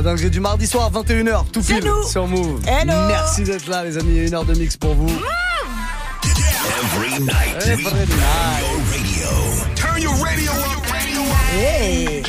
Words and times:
La 0.00 0.12
dinguerie 0.12 0.30
du 0.30 0.40
mardi 0.40 0.66
soir, 0.66 0.90
21h, 0.90 1.50
tout 1.52 1.60
pile 1.60 1.84
sur 2.10 2.26
Move. 2.26 2.62
Hello. 2.66 2.94
Merci 3.08 3.42
d'être 3.42 3.68
là, 3.68 3.84
les 3.84 3.98
amis. 3.98 4.26
Une 4.26 4.32
heure 4.32 4.46
de 4.46 4.54
mix 4.54 4.74
pour 4.74 4.94
vous. 4.94 5.10
Every 6.24 7.20
night. 7.20 7.66
Every 7.66 7.84
night. 7.84 8.64
Radio. 8.90 9.28
Turn 9.74 10.00
your 10.00 10.14
radio 10.24 10.52
up. 10.52 10.90
Radio 10.90 11.20
up. 11.20 11.36
Hey. 11.52 12.19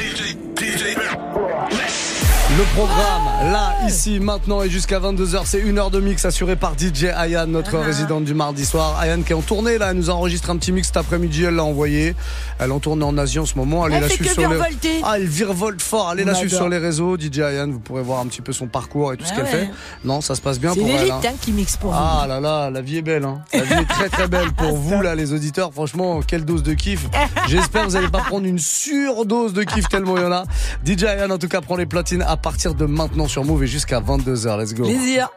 Le 2.61 2.75
programme, 2.75 3.51
là, 3.51 3.73
ici, 3.87 4.19
maintenant 4.19 4.61
et 4.61 4.69
jusqu'à 4.69 4.99
22h, 4.99 5.41
c'est 5.45 5.57
une 5.61 5.79
heure 5.79 5.89
de 5.89 5.99
mix 5.99 6.23
assurée 6.25 6.55
par 6.55 6.73
DJ 6.77 7.05
Ayan, 7.05 7.47
notre 7.47 7.75
Ah. 7.77 7.81
résidente 7.83 8.23
du 8.23 8.35
mardi 8.35 8.67
soir. 8.67 8.99
Ayan 9.01 9.23
qui 9.23 9.31
est 9.31 9.35
en 9.35 9.41
tournée, 9.41 9.79
là, 9.79 9.87
elle 9.89 9.97
nous 9.97 10.11
enregistre 10.11 10.51
un 10.51 10.57
petit 10.57 10.71
mix 10.71 10.89
cet 10.89 10.97
après-midi, 10.97 11.43
elle 11.45 11.55
l'a 11.55 11.63
envoyé. 11.63 12.13
Elle 12.59 12.71
en 12.71 12.79
tournée 12.79 13.03
en 13.03 13.17
Asie 13.17 13.39
en 13.39 13.47
ce 13.47 13.55
moment. 13.57 13.83
Allez 13.83 13.95
Elle 13.95 14.01
la 14.03 14.09
suivre 14.09 14.29
sur 14.31 14.47
les... 14.47 14.59
Ah, 15.03 15.13
elle 15.15 15.25
virevolte 15.25 15.81
fort. 15.81 16.09
Allez 16.09 16.23
la 16.23 16.35
suivre 16.35 16.53
sur 16.53 16.69
les 16.69 16.77
réseaux. 16.77 17.17
DJ 17.17 17.39
Ayan, 17.39 17.67
vous 17.67 17.79
pourrez 17.79 18.03
voir 18.03 18.19
un 18.19 18.27
petit 18.27 18.41
peu 18.41 18.53
son 18.53 18.67
parcours 18.67 19.11
et 19.11 19.17
tout 19.17 19.25
ce 19.25 19.31
Ah 19.31 19.35
qu'elle 19.37 19.45
ouais. 19.45 19.51
fait. 19.65 19.69
Non, 20.05 20.21
ça 20.21 20.35
se 20.35 20.41
passe 20.41 20.59
bien 20.59 20.75
pour 20.75 20.87
elle. 20.87 21.09
hein. 21.09 21.19
hein, 21.25 21.29
qui 21.41 21.51
mixe 21.53 21.77
pour 21.77 21.95
Ah 21.95 22.27
là 22.27 22.39
là, 22.39 22.69
la 22.69 22.81
vie 22.81 22.97
est 22.97 23.01
belle. 23.01 23.25
Hein. 23.25 23.41
La 23.55 23.61
vie 23.63 23.73
est 23.73 23.85
très 23.89 24.09
très 24.09 24.27
belle 24.27 24.51
pour 24.51 24.75
vous 24.77 25.01
là, 25.01 25.15
les 25.15 25.33
auditeurs. 25.33 25.73
Franchement, 25.73 26.19
quelle 26.21 26.45
dose 26.45 26.61
de 26.61 26.73
kiff. 26.73 27.07
J'espère 27.47 27.83
que 27.83 27.87
vous 27.87 27.93
n'allez 27.95 28.09
pas 28.09 28.19
prendre 28.21 28.45
une 28.45 28.59
surdose 28.59 29.53
de 29.53 29.63
kiff 29.63 29.89
tellement 29.89 30.15
il 30.17 30.23
y 30.23 30.25
en 30.27 30.31
a. 30.31 30.43
DJ 30.85 31.05
Ayan 31.05 31.31
en 31.31 31.39
tout 31.39 31.47
cas 31.47 31.61
prend 31.61 31.75
les 31.75 31.87
platines 31.87 32.21
à 32.21 32.37
partir 32.51 32.75
de 32.75 32.85
maintenant 32.85 33.29
sur 33.29 33.45
Move 33.45 33.63
et 33.63 33.67
jusqu'à 33.67 34.01
22h. 34.01 34.59
Let's 34.59 34.73
go. 34.73 34.83
Plaisir. 34.83 35.29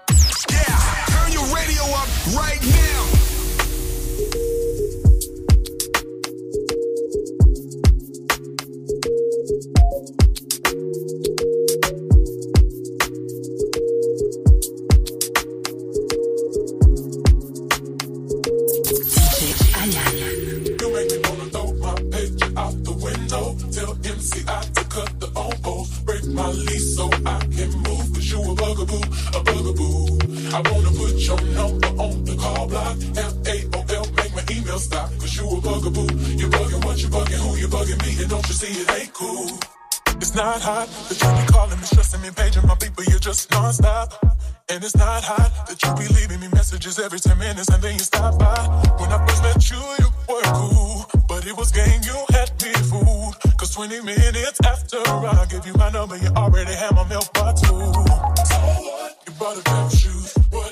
Cause 53.65 53.77
20 53.77 54.03
minutes 54.03 54.61
after 54.67 54.99
I 54.99 55.47
gave 55.49 55.67
you 55.67 55.73
my 55.79 55.89
number, 55.89 56.19
you 56.19 56.29
already 56.37 56.75
had 56.75 56.95
my 56.95 57.09
milk 57.09 57.33
bottle. 57.33 57.65
So 57.65 57.73
what? 57.73 59.17
You 59.27 59.33
bought 59.39 59.57
a 59.57 59.85
of 59.87 59.91
shoes, 59.91 60.35
but 60.51 60.64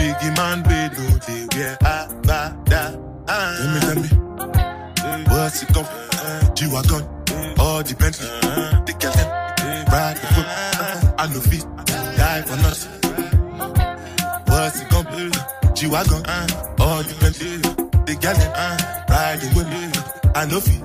Biggie 0.00 0.32
man, 0.34 0.58
we 0.64 0.78
know 0.96 1.10
they 1.26 1.44
wear 1.54 1.76
abada. 1.84 2.82
Tell 3.28 3.68
me, 3.74 3.78
tell 3.80 3.98
me, 5.18 5.24
what's 5.28 5.62
it 5.62 5.68
come? 5.74 5.88
G-Wagon, 6.54 7.02
all 7.58 7.82
the 7.82 7.94
Bentley, 8.00 8.28
the 8.86 8.92
girl 8.98 9.12
them, 9.12 9.28
ride 9.92 10.16
the 10.16 10.26
whip. 10.34 10.48
I 11.18 11.22
know 11.28 11.40
feet, 11.40 11.66
die 12.16 12.42
for 12.48 12.56
nothing. 12.64 12.92
What's 14.48 14.80
it 14.80 14.88
come? 14.88 15.06
G-Wagon, 15.74 16.22
all 16.80 17.02
the 17.02 17.14
Bentley, 17.20 17.58
the 18.06 18.14
girl 18.22 18.36
them, 18.40 18.52
ride 19.10 19.38
the 19.42 19.48
whip. 19.52 19.68
I 20.34 20.46
know 20.46 20.60
feet, 20.60 20.82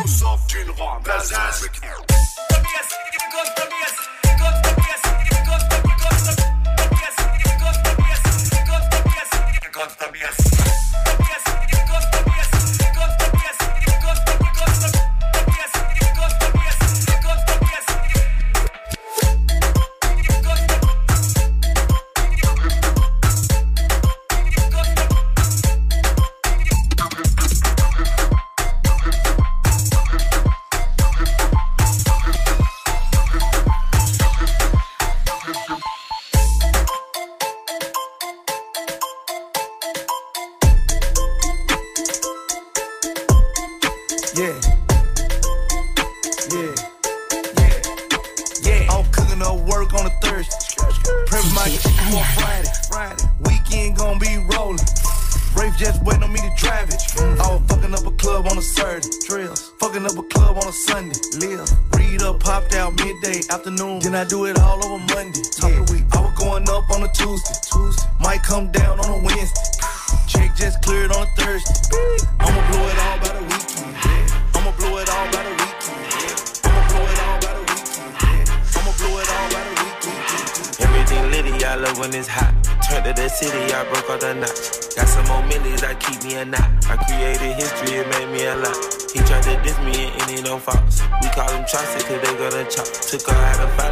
Sauf 0.08 0.40
une 0.56 0.70
robe, 0.72 1.04
Bazaz. 1.04 1.70
Yeah. 1.84 2.07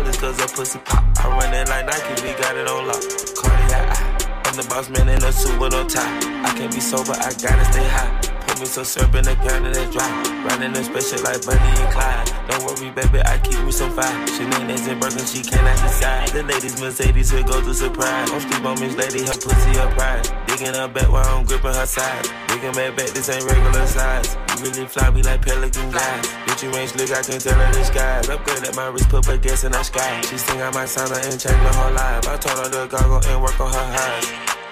Of 0.07 0.17
cause 0.19 0.39
her 0.39 0.47
pussy 0.47 0.79
pop. 0.79 1.03
I 1.23 1.27
run 1.29 1.53
it 1.53 1.69
like 1.69 1.85
Nike, 1.85 2.21
we 2.23 2.33
got 2.33 2.55
it 2.57 2.67
on 2.67 2.87
lock. 2.87 3.01
Cardiac. 3.35 4.47
I'm 4.47 4.55
the 4.55 4.65
boss 4.69 4.89
man 4.89 5.09
in 5.09 5.23
a 5.23 5.31
suit 5.31 5.59
with 5.59 5.73
no 5.73 5.87
tie. 5.87 6.17
I 6.43 6.53
can't 6.57 6.73
be 6.73 6.79
sober, 6.79 7.13
I 7.13 7.31
gotta 7.41 7.65
stay 7.71 7.87
high. 7.87 8.34
Me 8.59 8.65
some 8.65 8.85
syrup 8.85 9.13
in 9.15 9.23
the 9.27 9.35
can 9.35 9.65
and 9.65 9.75
it's 9.75 9.91
dry. 9.91 10.07
Riding 10.47 10.71
a 10.79 10.83
special 10.83 11.19
like 11.27 11.43
Bonnie 11.43 11.75
and 11.75 11.91
Clyde. 11.91 12.23
Don't 12.47 12.63
worry, 12.63 12.87
baby, 12.95 13.19
I 13.19 13.35
keep 13.43 13.59
me 13.67 13.71
some 13.71 13.91
fire. 13.91 14.15
Shenanigans 14.31 14.87
in 14.87 14.95
Birkin, 14.95 15.25
she 15.27 15.43
cannot 15.43 15.75
decide. 15.83 16.29
The 16.29 16.43
ladies 16.43 16.79
Mercedes, 16.79 17.31
here 17.31 17.43
goes 17.43 17.65
the 17.65 17.73
surprise. 17.75 18.31
Don't 18.31 18.39
sleep 18.39 18.63
on 18.63 18.79
Miss 18.79 18.95
Lady, 18.95 19.27
her 19.27 19.35
pussy 19.35 19.75
her 19.75 19.91
pride. 19.91 20.23
Digging 20.47 20.71
her 20.71 20.87
back 20.87 21.11
while 21.11 21.27
I'm 21.27 21.43
gripping 21.43 21.75
her 21.75 21.85
side. 21.85 22.23
Digging 22.47 22.71
back 22.71 22.95
back, 22.95 23.11
this 23.11 23.27
ain't 23.27 23.43
regular 23.43 23.85
size. 23.87 24.37
You 24.55 24.71
really 24.71 24.87
fly, 24.87 25.09
we 25.09 25.21
like 25.23 25.41
pelican 25.43 25.91
guys. 25.91 26.23
Bitch, 26.47 26.63
you 26.63 26.71
ain't 26.79 26.95
slick, 26.95 27.11
I 27.11 27.27
can 27.27 27.43
tell 27.43 27.59
her 27.59 27.71
the 27.75 27.83
skies. 27.83 28.29
Upgrade 28.29 28.63
at 28.63 28.75
my 28.75 28.87
wrist, 28.87 29.09
put 29.09 29.25
her 29.25 29.35
gas 29.35 29.65
in 29.65 29.73
the 29.73 29.83
sky. 29.83 30.21
She 30.31 30.39
think 30.39 30.63
I 30.63 30.71
might 30.71 30.87
sign 30.87 31.11
and 31.11 31.35
change 31.35 31.59
her 31.59 31.75
whole 31.75 31.91
life. 31.91 32.23
I 32.23 32.37
told 32.37 32.63
her 32.63 32.71
to 32.71 32.87
goggle 32.87 33.19
and 33.19 33.41
work 33.43 33.59
on 33.59 33.67
her 33.67 33.87
eyes. 33.99 34.64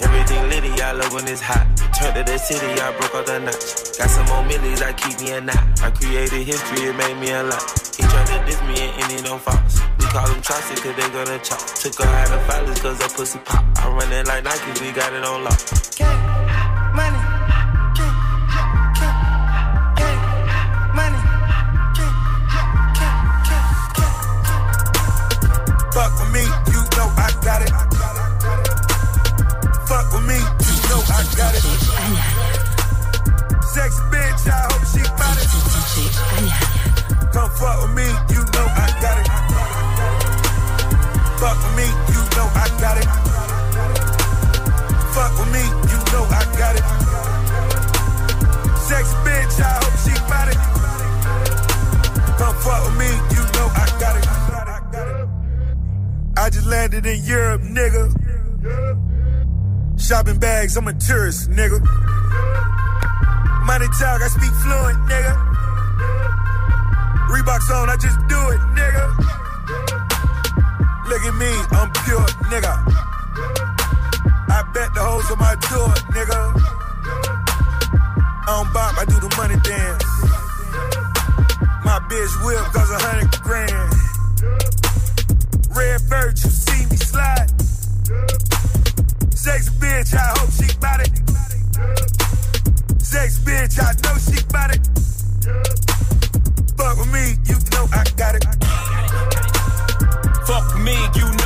Everything 0.00 0.42
litty, 0.48 0.72
I 0.80 0.92
love 0.92 1.12
when 1.12 1.28
it's 1.28 1.40
hot. 1.40 1.66
Turned 1.96 2.16
to 2.16 2.22
the 2.24 2.38
city, 2.38 2.80
I 2.80 2.96
broke 2.96 3.14
all 3.14 3.24
the 3.24 3.38
notch. 3.40 3.98
Got 3.98 4.08
some 4.08 4.26
more 4.26 4.44
millies, 4.44 4.80
I 4.82 4.92
keep 4.92 5.20
me 5.20 5.32
a 5.32 5.40
knot. 5.40 5.60
I 5.82 5.90
created 5.90 6.46
history, 6.46 6.88
it 6.88 6.96
made 6.96 7.18
me 7.18 7.30
a 7.30 7.42
lot. 7.42 7.62
He 7.96 8.02
tried 8.04 8.26
to 8.32 8.38
diss 8.46 8.60
me 8.62 8.80
and 8.96 9.12
it 9.12 9.24
don't 9.24 9.40
false. 9.40 9.80
We 9.98 10.04
call 10.06 10.26
them 10.26 10.40
Chauncey 10.40 10.74
cause 10.80 10.96
they 10.96 11.08
gonna 11.12 11.38
chop. 11.40 11.60
Took 11.60 11.94
her 12.00 12.08
out 12.08 12.32
of 12.32 12.40
violence 12.46 12.80
cause 12.80 13.02
her 13.02 13.08
pussy 13.08 13.38
pop. 13.44 13.64
I 13.78 13.88
run 13.88 14.12
it 14.12 14.26
like 14.26 14.44
Nike, 14.44 14.72
we 14.80 14.92
got 14.92 15.12
it 15.12 15.24
on 15.24 15.44
lock. 15.44 15.60
Money. 16.00 17.12
Money. 17.12 17.29
Fuck 37.60 37.82
with 37.82 37.94
me, 37.94 38.08
you 38.32 38.40
know 38.56 38.66
I 38.72 38.88
got 39.04 39.16
it. 39.20 39.28
Fuck 41.40 41.58
with 41.60 41.76
me, 41.76 41.86
you 42.14 42.22
know 42.34 42.48
I 42.56 42.66
got 42.80 42.96
it. 42.96 43.08
Fuck 45.14 45.32
with 45.38 45.50
me, 45.52 45.64
you 45.92 45.98
know 46.12 46.24
I 46.24 46.42
got 46.56 46.74
it. 46.80 46.86
Sexy 48.88 49.16
bitch, 49.26 49.60
I 49.60 49.76
hope 49.80 49.96
she 50.04 50.12
got 50.30 50.48
it. 50.48 50.60
Come 52.38 52.56
fuck 52.64 52.80
with 52.86 52.96
me, 52.98 53.10
you 53.36 53.44
know 53.56 53.68
I 53.76 53.86
got 54.00 54.14
it. 54.16 54.26
I 56.38 56.48
just 56.48 56.66
landed 56.66 57.04
in 57.04 57.22
Europe, 57.24 57.60
nigga. 57.60 58.04
Shopping 60.00 60.38
bags, 60.38 60.76
I'm 60.78 60.88
a 60.88 60.94
tourist, 60.94 61.50
nigga. 61.50 61.78
Money 63.66 63.86
talk, 63.98 64.22
I 64.22 64.28
speak 64.28 64.52
fluent, 64.64 64.98
nigga. 65.06 65.59
Reeboks 67.30 67.70
on, 67.70 67.88
I 67.88 67.96
just 67.96 68.18
do 68.26 68.40
it, 68.50 68.60
nigga. 68.74 69.06
Look 71.06 71.22
at 71.22 71.34
me, 71.38 71.50
I'm 71.70 71.90
pure, 72.02 72.26
nigga. 72.50 72.74
I 74.50 74.62
bet 74.74 74.92
the 74.94 75.00
hoes 75.00 75.30
on 75.30 75.38
my 75.38 75.54
tour, 75.70 75.94
nigga. 76.10 76.40
I 78.42 78.46
don't 78.46 78.72
bop, 78.72 78.98
I 78.98 79.04
do 79.04 79.20
the 79.20 79.32
money 79.38 79.54
dance. 79.62 80.04
My 81.84 82.00
bitch 82.10 82.34
whip 82.44 82.64
cause 82.74 82.90
a 82.90 82.98
hundred 82.98 83.30
grand. 83.42 83.92
Red 85.74 86.00
bird, 86.08 86.36
you 86.42 86.50
see 86.50 86.84
me 86.86 86.96
slide. 86.96 87.48
Sex 89.32 89.70
bitch, 89.78 90.14
I 90.14 90.34
hope 90.36 90.50
she 90.50 90.66
bout 90.80 91.00
it. 91.00 91.14
Sex 93.00 93.38
bitch, 93.38 93.78
I 93.78 93.94
know 94.02 94.18
she 94.18 94.44
bout 94.52 94.74
it 94.74 94.99
fuck 96.90 96.98
with 96.98 97.12
me, 97.12 97.36
you 97.44 97.54
know 97.72 97.86
I 97.92 98.04
got 98.16 98.34
it. 98.34 98.44
Fuck 100.46 100.78
me, 100.78 100.96
you 101.14 101.30
know 101.36 101.39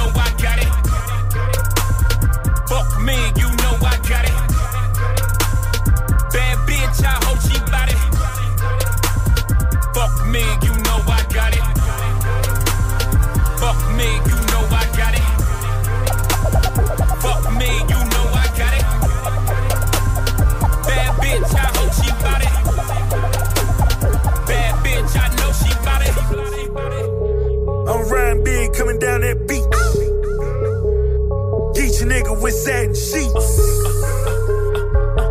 with 32.41 32.55
satin 32.55 32.95
sheets. 32.95 33.59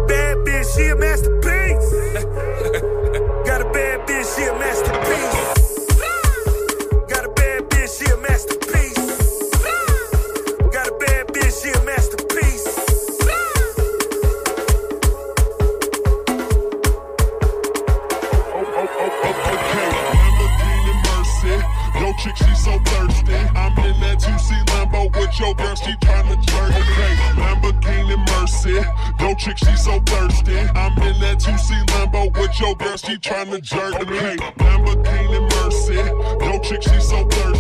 Bad 0.07 0.38
bitch, 0.45 0.75
she 0.75 0.88
a 0.88 0.95
master 0.95 1.32
diamond 33.43 33.63
jerk 33.63 34.00
to 34.00 34.05
me. 34.05 34.38
Lamborghini 34.57 35.39
Mercy. 35.51 35.95
Yo, 36.45 36.59
chick, 36.59 36.81
she 36.81 37.00
so 37.01 37.27
dirty. 37.27 37.52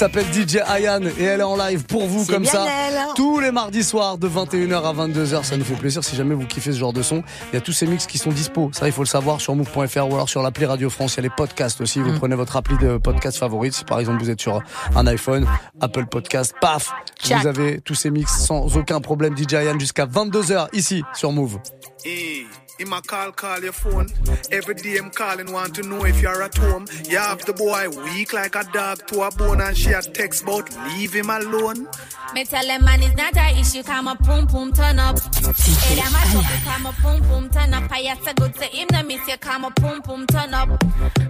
s'appelle 0.00 0.24
DJ 0.32 0.56
Ayan 0.66 1.02
et 1.18 1.24
elle 1.24 1.40
est 1.40 1.42
en 1.42 1.58
live 1.58 1.84
pour 1.84 2.06
vous 2.06 2.24
comme 2.24 2.46
ça. 2.46 2.64
Elle. 2.66 2.98
Tous 3.16 3.38
les 3.38 3.50
mardis 3.50 3.84
soirs 3.84 4.16
de 4.16 4.30
21h 4.30 4.82
à 4.82 4.94
22h, 4.94 5.44
ça 5.44 5.58
nous 5.58 5.64
fait 5.64 5.74
plaisir 5.74 6.02
si 6.02 6.16
jamais 6.16 6.34
vous 6.34 6.46
kiffez 6.46 6.72
ce 6.72 6.78
genre 6.78 6.94
de 6.94 7.02
son. 7.02 7.22
Il 7.52 7.56
y 7.56 7.58
a 7.58 7.60
tous 7.60 7.72
ces 7.72 7.86
mix 7.86 8.06
qui 8.06 8.16
sont 8.16 8.30
dispo. 8.30 8.70
Ça, 8.72 8.86
il 8.86 8.92
faut 8.92 9.02
le 9.02 9.06
savoir 9.06 9.42
sur 9.42 9.54
move.fr 9.54 10.08
ou 10.08 10.14
alors 10.14 10.30
sur 10.30 10.42
l'appli 10.42 10.64
Radio 10.64 10.88
France. 10.88 11.12
Il 11.12 11.16
y 11.18 11.20
a 11.20 11.22
les 11.24 11.34
podcasts 11.36 11.82
aussi. 11.82 12.00
Vous 12.00 12.14
prenez 12.14 12.34
votre 12.34 12.56
appli 12.56 12.78
de 12.78 12.96
podcast 12.96 13.36
favorite. 13.36 13.74
Si 13.74 13.84
par 13.84 14.00
exemple 14.00 14.22
vous 14.22 14.30
êtes 14.30 14.40
sur 14.40 14.62
un 14.96 15.06
iPhone, 15.06 15.46
Apple 15.82 16.06
Podcast, 16.06 16.54
paf, 16.62 16.90
vous 17.22 17.46
avez 17.46 17.82
tous 17.82 17.94
ces 17.94 18.08
mix 18.10 18.42
sans 18.42 18.78
aucun 18.78 19.02
problème. 19.02 19.36
DJ 19.36 19.52
Ayan 19.52 19.78
jusqu'à 19.78 20.06
22h 20.06 20.68
ici 20.72 21.02
sur 21.12 21.30
Move. 21.30 21.58
Et... 22.06 22.46
Him 22.80 22.94
a 22.94 23.02
call, 23.02 23.30
call 23.32 23.60
your 23.60 23.72
phone. 23.72 24.08
Every 24.50 24.74
day 24.74 24.96
him 24.96 25.10
calling, 25.10 25.52
want 25.52 25.74
to 25.74 25.82
know 25.82 26.02
if 26.06 26.22
you're 26.22 26.42
at 26.42 26.56
home. 26.56 26.86
You 27.04 27.18
have 27.18 27.44
the 27.44 27.52
boy 27.52 27.90
weak 28.04 28.32
like 28.32 28.54
a 28.54 28.64
dog 28.72 29.06
to 29.08 29.20
a 29.20 29.30
bone, 29.30 29.60
and 29.60 29.76
she 29.76 29.90
a 29.90 30.00
text 30.00 30.44
about 30.44 30.74
leave 30.88 31.12
him 31.12 31.28
alone. 31.28 31.86
Me 32.32 32.42
tell 32.46 32.64
him 32.64 32.82
man 32.82 33.02
it's 33.02 33.14
not 33.16 33.36
a 33.36 33.60
issue, 33.60 33.82
come 33.82 34.08
a 34.08 34.14
boom 34.14 34.46
boom 34.46 34.72
turn 34.72 34.98
up. 34.98 35.18
Hey, 35.18 35.96
that 35.96 36.10
my 36.10 36.24
shop 36.32 36.44
come 36.64 36.86
a 36.86 36.92
boom 37.02 37.28
boom 37.28 37.50
turn 37.50 37.74
up. 37.74 37.92
I 37.92 37.98
have 37.98 38.24
to 38.24 38.32
go 38.32 38.48
to 38.48 38.64
him, 38.64 38.88
the 38.88 39.02
miss 39.02 39.28
you 39.28 39.36
come 39.36 39.64
a 39.66 39.70
boom 39.72 40.00
boom 40.00 40.26
turn 40.26 40.54
up. 40.54 40.68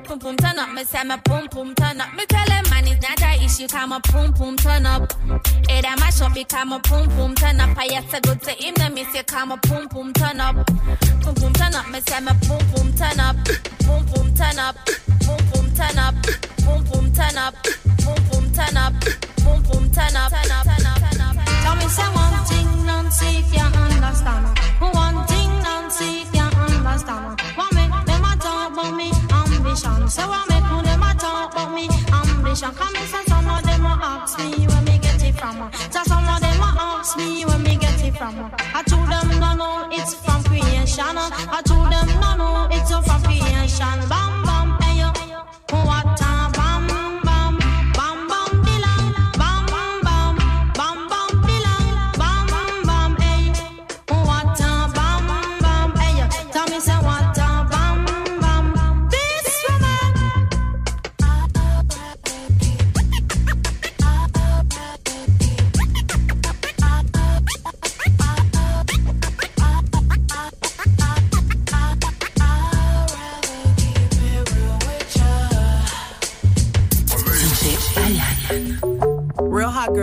Boom 0.07 0.19
boom 0.21 0.37
turn 0.37 0.57
up, 0.57 0.73
me 0.73 0.85
say 0.85 1.03
me 1.03 1.17
boom 1.25 1.49
boom 1.51 1.75
turn 1.75 2.01
up. 2.01 2.15
Me 2.15 2.27
tell 2.27 2.49
him 2.49 2.65
man 2.71 2.87
it's 2.87 3.03
not 3.03 3.23
a 3.23 3.45
issue, 3.45 3.67
come 3.67 3.91
a 3.91 4.01
boom 4.13 4.31
boom 4.33 4.57
turn 4.57 4.87
up. 4.87 5.13
Hey, 5.69 5.81
that 5.81 5.99
my 5.99 6.11
shop 6.11 6.37
come 6.49 6.73
a 6.75 6.79
boom 6.79 7.09
boom 7.09 7.35
turn 7.35 7.59
up. 7.59 7.77
I 7.77 7.87
have 7.95 8.09
to 8.11 8.21
go 8.21 8.35
to 8.37 8.51
him, 8.51 8.75
the 8.75 8.91
miss 8.91 9.13
you 9.17 9.25
come 9.25 9.51
a 9.51 9.57
boom 9.57 9.89
boom 9.89 10.13
turn 10.13 10.39
up. 10.39 10.55
Boom 11.25 11.35
boom 11.41 11.53
turn 11.55 11.75
up, 11.75 11.89
me 11.89 12.01
say 12.01 12.21
me 12.21 12.33
boom 12.47 12.61
boom 12.73 12.93
turn 12.93 13.21
up. 13.21 13.37
Boom 13.87 14.05
boom 14.13 14.35
turn 14.35 14.59
up. 14.59 14.77
Boom 15.25 15.41
boom 15.51 15.67
turn 15.75 15.99
up. 15.99 16.15
Boom 16.65 16.85
boom 16.85 17.13
turn 17.13 17.37
up. 17.37 17.55
Boom 18.05 18.19
boom 18.31 18.53
turn 18.53 18.77
up. 18.77 18.93
Boom 19.45 19.63
boom 19.63 19.91
turn 19.91 20.17
up. 20.17 20.31
Turn 20.31 20.51
up. 20.53 20.67
Turn 20.67 20.87
up. 20.87 21.37
Tell 21.63 21.77
me 21.77 21.89
say 21.89 22.09
one 22.13 22.45
thing, 22.47 22.87
Nancy, 22.87 23.43
can't 23.53 23.77
understand. 23.77 24.59
One 24.81 25.27
thing, 25.27 25.51
Nancy, 25.65 26.25
can't 26.33 26.57
understand. 26.57 27.41
What 27.57 27.75
make 27.75 27.91
them 28.07 28.25
a 28.25 28.37
talk 28.37 28.73
about 28.73 28.95
me 28.95 29.11
ambition? 29.33 30.29
What 30.29 30.49
make 30.49 30.65
who 30.65 30.83
them 30.83 31.03
a 31.03 31.15
talk 31.15 31.53
about 31.53 31.73
me 31.75 31.89
ambition? 32.13 32.71
Come 32.75 32.97
and 32.97 33.09
say 33.09 33.25
some 33.27 33.49
of 33.49 33.63
them 33.63 33.87
a 33.87 33.99
ask 34.03 34.39
me 34.39 34.67
where 34.67 34.83
me 34.83 34.99
get 34.99 35.23
it 35.23 35.35
from. 35.35 35.71
So 35.91 36.03
some 36.05 36.29
of 36.29 36.41
them 36.41 36.61
a 36.61 36.71
ask 36.79 37.17
me 37.17 37.45
where 37.45 37.59
me 37.59 37.77
get 37.77 38.05
it 38.05 38.17
from. 38.17 38.53
I 38.75 38.83
told 38.83 39.09
them 39.09 39.41
no 39.41 39.55
no, 39.55 39.89
it's 39.91 40.15
I 41.03 41.63
told 41.65 41.91
them 41.91 42.21
no 42.21 42.35
no, 42.37 42.69
it's 42.71 42.90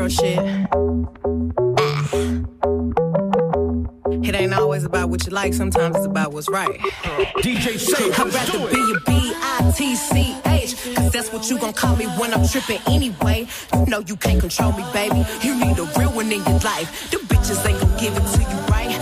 Real 0.08 0.16
shit. 0.16 0.40
It 4.24 4.36
ain't 4.36 4.54
always 4.54 4.86
about 4.86 5.10
what 5.10 5.26
you 5.26 5.34
like, 5.34 5.54
sometimes 5.54 5.98
it's 5.98 6.06
about 6.06 6.32
what's 6.32 6.48
right. 6.50 6.80
DJ 7.40 7.78
Sage, 7.78 8.18
I'd 8.18 8.34
rather 8.34 8.72
be 8.74 8.94
a 8.96 9.00
B-I-T-C-H 9.06 10.96
Cause 10.96 11.12
that's 11.12 11.34
what 11.34 11.50
you 11.50 11.60
gon' 11.60 11.74
call 11.74 11.98
me 11.98 12.06
when 12.06 12.34
I'm 12.34 12.48
tripping 12.48 12.80
anyway 12.88 13.48
You 13.74 13.86
know 13.88 14.00
you 14.00 14.16
can't 14.16 14.40
control 14.40 14.72
me, 14.72 14.86
baby 14.94 15.26
You 15.42 15.60
need 15.60 15.78
a 15.78 15.84
real 15.98 16.12
one 16.12 16.32
in 16.32 16.40
your 16.44 16.60
life 16.60 17.12
The 17.12 17.18
bitches 17.18 17.66
ain't 17.68 17.80
gon' 17.82 17.98
give 18.00 18.16
it 18.16 18.22
to 18.22 18.40
you, 18.40 18.58
right? 18.72 18.97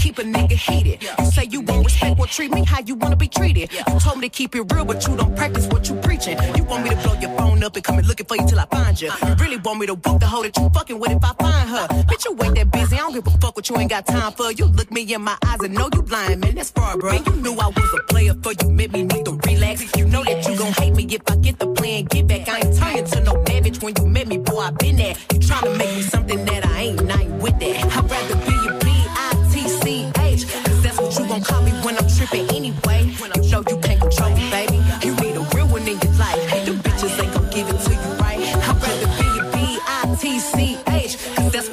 Keep 0.00 0.18
a 0.18 0.22
nigga 0.22 0.52
heated. 0.52 1.02
You 1.18 1.24
say 1.26 1.44
you 1.44 1.60
won't 1.60 1.84
respect 1.84 2.18
or 2.18 2.26
treat 2.26 2.50
me 2.52 2.64
how 2.64 2.80
you 2.80 2.94
wanna 2.94 3.16
be 3.16 3.28
treated? 3.28 3.70
You 3.72 4.00
told 4.00 4.18
me 4.18 4.28
to 4.28 4.34
keep 4.34 4.54
it 4.56 4.62
real, 4.72 4.84
but 4.84 5.06
you 5.06 5.16
don't 5.16 5.36
practice 5.36 5.66
what 5.68 5.88
you 5.88 5.94
preaching. 5.96 6.38
You 6.56 6.64
want 6.64 6.84
me 6.84 6.90
to 6.90 6.96
blow 6.96 7.14
your 7.20 7.36
phone 7.36 7.62
up 7.62 7.76
and 7.76 7.84
come 7.84 7.98
and 7.98 8.06
looking 8.08 8.26
for 8.26 8.36
you 8.36 8.46
till 8.46 8.58
I 8.58 8.66
find 8.66 9.00
you 9.00 9.10
You 9.26 9.34
really 9.34 9.58
want 9.58 9.78
me 9.80 9.86
to 9.86 9.94
walk 9.94 10.20
the 10.20 10.26
hoe 10.26 10.42
that 10.42 10.56
you 10.56 10.70
fucking 10.70 10.98
with 10.98 11.10
if 11.12 11.22
I 11.22 11.32
find 11.34 11.68
her. 11.68 11.86
Bitch, 12.08 12.24
you 12.24 12.32
ain't 12.42 12.54
that 12.56 12.70
busy, 12.72 12.96
I 12.96 12.98
don't 12.98 13.12
give 13.12 13.26
a 13.26 13.30
fuck 13.42 13.56
what 13.56 13.68
you 13.68 13.76
ain't 13.76 13.90
got 13.90 14.06
time 14.06 14.32
for. 14.32 14.50
You 14.52 14.66
look 14.66 14.90
me 14.90 15.02
in 15.12 15.22
my 15.22 15.36
eyes 15.46 15.60
and 15.60 15.74
know 15.74 15.88
you 15.92 16.02
lying, 16.02 16.40
man, 16.40 16.54
that's 16.54 16.70
far, 16.70 16.96
bro 16.96 17.12
You 17.12 17.36
knew 17.36 17.52
I 17.52 17.66
was 17.66 17.94
a 17.98 18.02
player 18.04 18.34
for 18.42 18.52
you, 18.52 18.70
made 18.70 18.92
me 18.92 19.02
need 19.02 19.24
to 19.26 19.32
relax. 19.46 19.96
You 19.96 20.06
know 20.06 20.24
that 20.24 20.48
you 20.48 20.56
gon' 20.56 20.72
hate 20.72 20.94
me 20.94 21.04
if 21.04 21.22
I 21.28 21.36
get 21.36 21.58
the 21.58 21.68
plan, 21.68 22.04
get 22.04 22.26
back. 22.26 22.48
I 22.48 22.60
ain't 22.60 22.76
turning 22.76 23.04
to 23.04 23.20
no 23.20 23.44
savage 23.60 23.82
when 23.82 23.94
you 23.98 24.06
met 24.06 24.26
me, 24.26 24.38
boy, 24.38 24.60
I 24.60 24.70
been 24.70 24.96
there. 24.96 25.14
You 25.32 25.38
tryna 25.40 25.76
make 25.76 25.94
me 25.94 26.02
something 26.02 26.19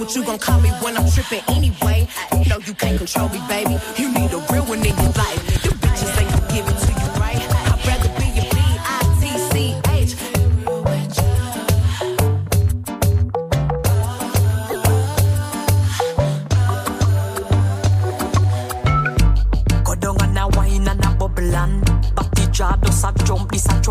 What 0.07 0.15
you 0.15 0.23
gon' 0.23 0.39
call 0.39 0.61
me 0.61 0.69
when 0.79 0.95
I'm 0.95 1.11
tripping 1.11 1.41
anyway? 1.49 2.07
Know 2.47 2.59
you 2.59 2.73
can't 2.75 2.97
control 2.97 3.27
me, 3.27 3.41
baby. 3.49 3.77
You 3.97 4.09
need 4.13 4.31
a 4.31 4.37
real 4.53 4.63
one 4.63 4.79
in 4.79 4.95
your 4.95 5.11
life 5.11 5.36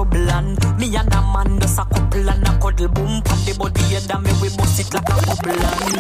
trouble 0.07 0.31
and 0.31 0.79
Me 0.79 0.97
and 0.97 1.13
a 1.13 1.21
man 1.23 1.59
does 1.59 1.79
a 1.79 1.85
couple 1.85 2.31
and 2.31 2.49
a 2.49 2.59
cuddle. 2.59 2.89
Boom 2.89 3.23
Pop 3.23 3.39
the 3.45 3.55
body 3.59 3.83
head 3.83 4.11
and 4.11 4.25
me 4.25 4.33
we 4.41 4.49
bust 4.57 4.81
it 4.81 4.95
like 4.95 5.09
a 5.09 5.17
bubble 5.27 5.51
and 5.51 5.95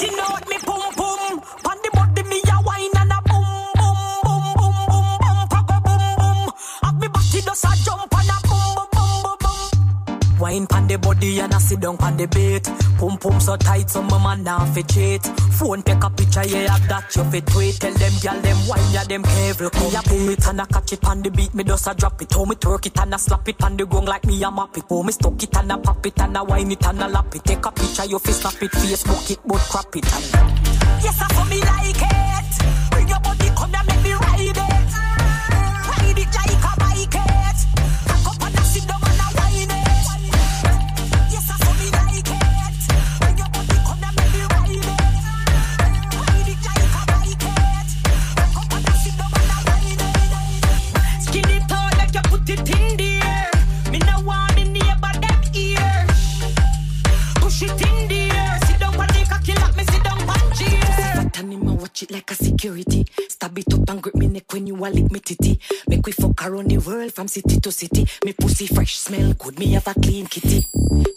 You 0.00 0.16
know 0.16 0.28
what 0.30 0.48
me 0.48 0.58
pum 0.58 0.82
pum? 0.94 1.40
Pon 1.62 1.78
the 1.82 1.90
body 1.92 2.22
me 2.28 2.40
a 2.46 2.62
wine 2.62 2.96
and 2.96 3.12
a 3.12 3.18
boom 3.28 3.44
boom 3.78 3.96
boom 4.24 4.44
boom 4.58 4.78
boom 4.90 5.18
boom 5.20 5.48
Pop 5.48 5.70
a 5.70 5.80
boom 5.80 6.16
boom 6.18 6.52
Have 6.82 7.00
me 7.00 7.08
body 7.08 7.40
does 7.40 7.64
a 7.64 7.72
jump 7.84 8.14
and 8.14 8.30
a 8.30 8.36
boom 8.46 8.74
boom 8.76 8.88
boom 8.92 9.22
boom 9.22 9.36
boom 9.40 10.38
Wine 10.38 10.66
pon 10.66 10.86
the 10.86 10.98
body 10.98 11.40
and 11.40 11.54
a 11.54 11.60
sit 11.72 11.80
down 11.80 11.96
pon 11.96 12.16
the 12.16 12.26
bait. 12.26 12.64
Pum 12.98 13.18
pum 13.18 13.40
so 13.40 13.56
tight, 13.56 13.88
so 13.90 14.02
my 14.02 14.18
man 14.22 14.44
now 14.44 14.64
fi 14.72 14.82
cheat. 14.82 15.22
Phone 15.58 15.82
take 15.82 16.04
a 16.04 16.10
picture, 16.10 16.44
yeah, 16.46 16.74
of 16.74 16.88
that 16.88 17.14
you 17.16 17.24
fit 17.24 17.46
tweet. 17.46 17.80
Tell 17.80 17.92
them 17.92 18.12
gyal 18.22 18.42
them 18.42 18.58
wine, 18.68 18.92
yeah, 18.92 19.04
them 19.04 19.22
careful. 19.22 19.70
Me 19.80 19.96
a 19.96 20.02
pull 20.02 20.28
it 20.28 20.46
and 20.46 20.60
a 20.60 20.66
catch 20.66 20.92
it 20.92 21.04
on 21.06 21.22
the 21.22 21.30
beat, 21.30 21.54
me 21.54 21.64
just 21.64 21.86
a 21.86 21.94
drop 21.94 22.20
it. 22.20 22.32
How 22.32 22.44
me 22.44 22.56
twerk 22.56 22.86
it 22.86 22.98
and 22.98 23.14
a 23.14 23.18
slap 23.18 23.48
it 23.48 23.62
on 23.62 23.76
the 23.76 23.86
ground 23.86 24.08
like 24.08 24.24
me 24.26 24.42
a 24.42 24.50
map 24.50 24.76
it. 24.76 24.84
How 24.88 25.02
me 25.02 25.12
stuck 25.12 25.42
it 25.42 25.56
and 25.56 25.72
a 25.72 25.78
pop 25.78 26.06
it 26.06 26.20
and 26.20 26.36
a 26.36 26.44
wine 26.44 26.72
it 26.72 26.86
and 26.86 27.02
a 27.02 27.08
lap 27.08 27.34
it. 27.34 27.44
Take 27.44 27.64
a 27.64 27.72
picture, 27.72 28.04
you 28.04 28.18
fi 28.18 28.32
snap 28.32 28.62
it, 28.62 28.70
Facebook 28.70 29.30
it, 29.30 29.40
but 29.46 29.60
crap 29.70 29.96
it. 29.96 30.04
And 30.14 31.02
yes, 31.02 31.20
I 31.20 31.28
for 31.34 31.48
me 31.48 31.60
like 31.60 32.02
it. 32.02 32.51
It 62.02 62.10
like 62.10 62.30
a 62.30 62.34
security. 62.34 63.06
Stab 63.28 63.58
it 63.58 63.72
up 63.72 63.88
and 63.88 64.02
grip 64.02 64.14
me 64.14 64.28
neck 64.28 64.52
when 64.52 64.66
you 64.66 64.76
a 64.76 64.88
lick 64.88 65.10
me 65.10 65.20
titty. 65.20 65.60
Make 65.88 66.04
we 66.06 66.12
fuck 66.12 66.44
around 66.44 66.70
the 66.70 66.78
world 66.78 67.12
from 67.12 67.28
city 67.28 67.60
to 67.60 67.72
city. 67.72 68.06
Me 68.24 68.32
pussy 68.32 68.66
fresh 68.66 68.96
smell 68.96 69.32
good, 69.34 69.58
me 69.58 69.72
have 69.72 69.86
a 69.86 69.94
clean 69.94 70.26
kitty. 70.26 70.64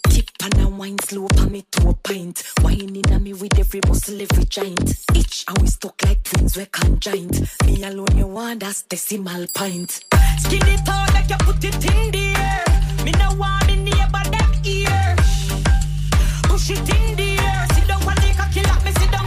Tip 0.10 0.30
and 0.44 0.60
a 0.60 0.68
wine 0.68 1.00
slow 1.00 1.28
pa 1.28 1.46
me 1.46 1.64
to 1.72 1.90
a 1.90 1.94
pint. 1.94 2.44
Wine 2.62 2.96
in 2.96 3.24
me 3.24 3.34
with 3.34 3.58
every 3.60 3.82
muscle, 3.88 4.22
every 4.22 4.46
joint. 4.46 4.96
Itch 5.16 5.46
and 5.48 5.58
we 5.60 5.68
stuck 5.68 6.02
like 6.04 6.24
twins, 6.24 6.58
we 6.58 6.66
conjoined. 6.66 7.50
Me 7.66 7.84
alone 7.84 8.18
you 8.18 8.28
want 8.28 8.60
that's 8.60 8.84
decimal 8.84 9.46
pint. 9.54 10.04
Skin 10.40 10.62
it 10.64 10.88
like 10.88 11.30
you 11.30 11.38
put 11.40 11.64
it 11.64 11.76
in 11.76 12.12
the 12.12 12.34
air. 12.38 12.64
Me 13.04 13.12
no 13.12 13.36
want 13.36 13.68
me 13.68 13.76
neighbor 13.78 14.24
that 14.32 14.60
ear. 14.66 15.16
Push 16.44 16.70
it 16.72 16.90
in 16.96 17.16
the 17.16 17.38
air. 17.40 17.68
Sit 17.74 17.88
down 17.88 18.02
and 18.08 18.20
take 18.20 18.40
a 18.40 18.50
kill 18.54 18.72
up 18.72 18.84
me. 18.86 18.92
Sit 18.92 19.12
down 19.12 19.25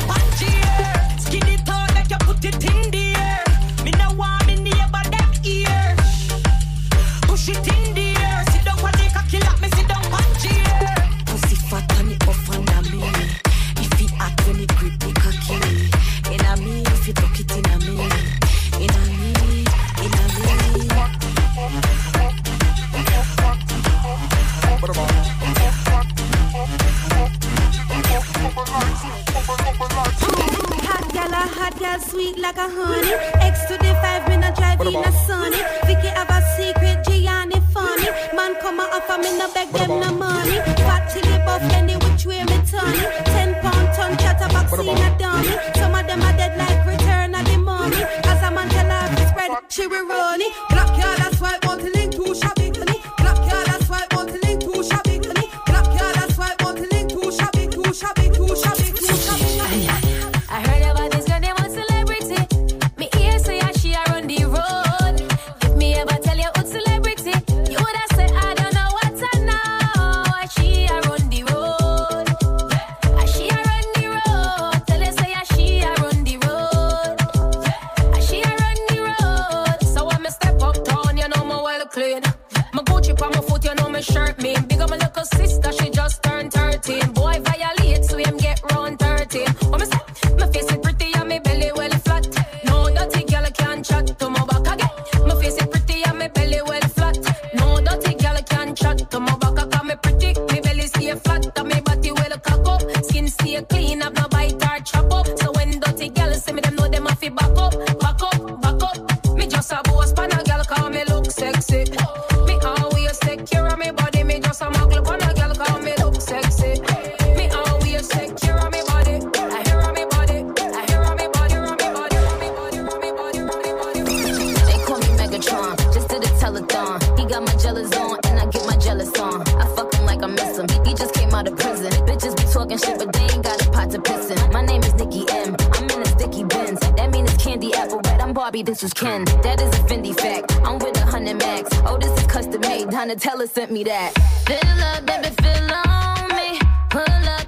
got 127.28 127.44
my 127.44 127.54
jealous 127.56 127.94
on, 127.96 128.18
and 128.24 128.38
I 128.38 128.46
get 128.46 128.66
my 128.66 128.76
jealous 128.76 129.12
on. 129.20 129.42
I 129.42 129.66
fuck 129.76 129.94
him 129.94 130.06
like 130.06 130.22
I 130.22 130.26
miss 130.26 130.58
him. 130.58 130.66
He 130.84 130.94
just 130.94 131.14
came 131.14 131.34
out 131.34 131.46
of 131.46 131.56
prison. 131.56 131.92
Bitches 132.06 132.36
be 132.36 132.44
talking 132.50 132.78
shit, 132.78 132.98
but 132.98 133.12
they 133.12 133.24
ain't 133.24 133.44
got 133.44 133.64
a 133.64 133.70
pot 133.70 133.90
to 133.90 134.00
piss 134.00 134.30
in. 134.30 134.52
My 134.52 134.64
name 134.64 134.82
is 134.82 134.94
Nicki 134.94 135.24
M. 135.30 135.54
I'm 135.72 135.84
in 135.90 136.02
a 136.02 136.06
sticky 136.06 136.44
bins. 136.44 136.80
That 136.80 137.10
mean 137.12 137.26
it's 137.26 137.42
candy 137.42 137.74
apple 137.74 138.00
red. 138.04 138.20
I'm 138.20 138.32
Barbie, 138.32 138.62
this 138.62 138.82
is 138.82 138.94
Ken. 138.94 139.24
That 139.42 139.60
is 139.60 139.68
a 139.78 139.82
Fendi 139.84 140.18
fact. 140.18 140.52
I'm 140.64 140.78
with 140.78 140.96
a 140.96 141.06
hundred 141.06 141.38
max. 141.38 141.68
Oh, 141.84 141.98
this 141.98 142.12
is 142.18 142.26
custom 142.26 142.60
made. 142.62 142.88
Donatella 142.88 143.48
sent 143.48 143.70
me 143.70 143.84
that. 143.84 144.14
Fill 144.46 144.84
up, 144.90 145.04
baby, 145.04 145.34
fill 145.42 145.74
on 145.74 146.28
me. 146.36 146.58
Pull 146.90 147.28
up. 147.28 147.47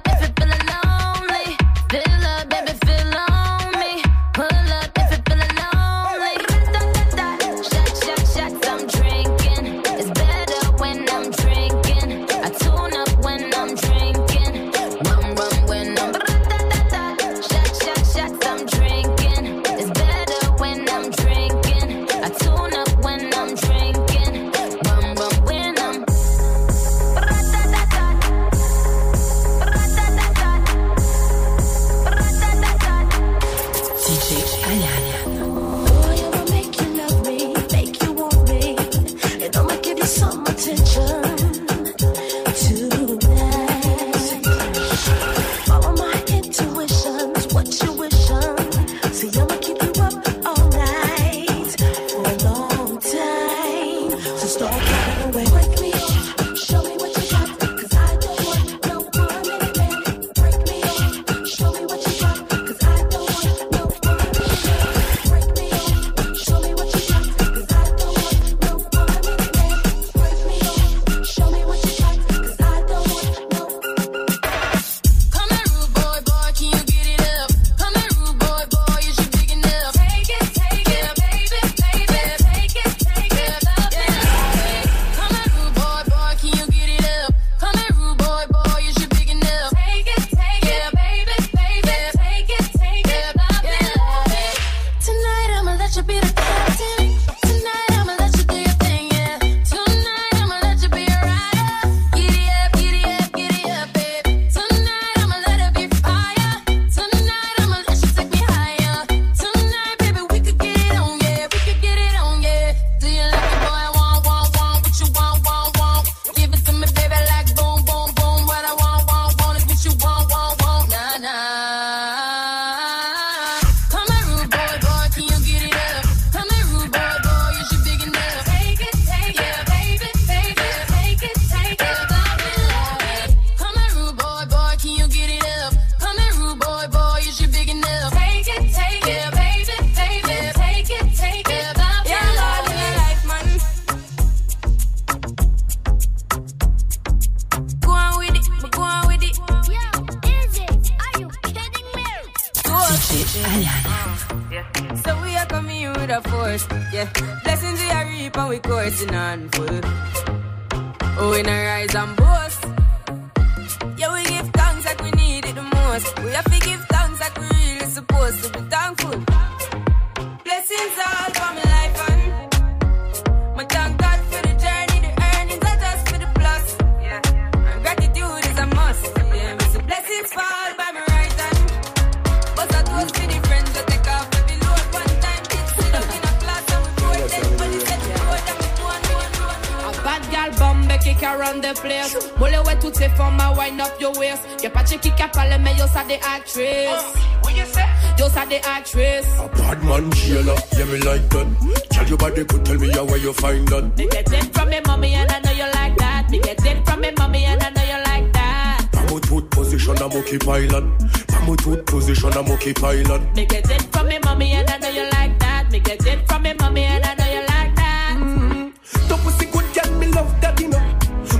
Qui 195.41 195.47
qui 195.47 195.49
parle, 195.49 195.61
mais 195.61 195.73
yo 195.75 195.85
ça 195.87 196.03
des 196.07 196.15
actrices. 196.15 196.89
Uh, 196.89 197.43
what 197.43 197.55
you 197.55 197.65
say? 197.65 197.85
Yo 198.17 198.29
ça 198.29 198.45
des 198.45 198.57
actrices. 198.57 199.25
A 199.39 199.47
bad 199.57 199.83
man 199.83 200.11
jailer, 200.13 200.55
yeah 200.77 200.85
me 200.85 200.97
like 200.99 201.29
that. 201.29 201.47
Tell 201.89 202.07
your 202.07 202.17
body 202.17 202.43
good, 202.43 202.65
tell 202.65 202.77
me 202.77 202.89
how 202.91 203.05
where 203.05 203.17
you 203.17 203.33
find 203.33 203.67
that. 203.69 203.97
Me 203.97 204.07
get 204.07 204.31
it 204.31 204.53
from 204.53 204.69
me 204.69 204.79
mommy 204.85 205.13
and 205.15 205.31
I 205.31 205.39
know 205.39 205.51
you 205.51 205.65
like 205.73 205.97
that. 205.97 206.29
Me 206.29 206.39
get 206.39 206.65
it 206.65 206.85
from 206.85 207.01
me 207.01 207.11
mommy 207.17 207.45
and 207.45 207.61
I 207.61 207.69
know 207.69 207.83
you 207.83 208.03
like 208.05 208.33
that. 208.33 208.87
Pamo 208.91 209.19
tooth 209.19 209.49
position, 209.49 209.97
I'm 209.97 210.11
okay 210.11 210.37
pilot. 210.37 210.83
Pamo 211.27 211.55
tooth 211.55 211.85
position, 211.85 212.33
I'm 212.33 212.51
okay 212.51 212.73
pilot. 212.73 213.21
Me 213.35 213.45
get 213.45 213.69
it 213.69 213.81
from 213.91 214.07
me 214.07 214.19
mommy 214.23 214.53
and 214.53 214.69
I 214.69 214.77
know 214.77 214.89
you 214.89 215.09
like 215.11 215.39
that. 215.39 215.71
Me 215.71 215.79
get 215.79 216.05
it 216.05 216.27
from 216.27 216.43
me 216.43 216.53
mommy 216.59 216.83
and 216.83 217.05
I 217.05 217.15
know 217.15 217.25
you 217.25 217.41
like 217.47 217.75
that. 217.75 218.17
Mm-hmm. 218.17 219.07
Ton 219.07 219.19
pussy 219.19 219.45
good, 219.45 219.65
girl, 219.73 219.97
me 219.97 220.07
love 220.07 220.41
that, 220.41 220.59
you 220.59 220.69
know. 220.69 220.81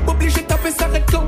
M'oblige 0.06 0.46
taper 0.48 0.72
ça 0.72 0.88
réclame 0.88 1.21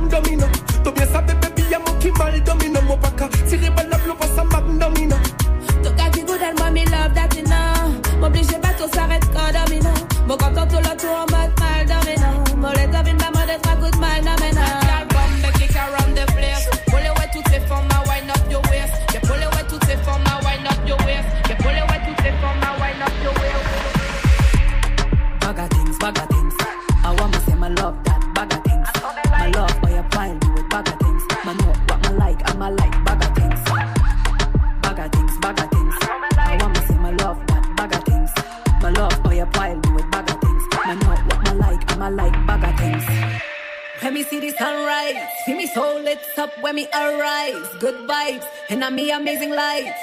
me 46.74 46.88
arise. 46.94 47.68
Good 47.80 48.08
vibes 48.08 48.46
and 48.70 48.84
I'm 48.84 48.96
me 48.96 49.12
amazing 49.12 49.52
light. 49.52 49.94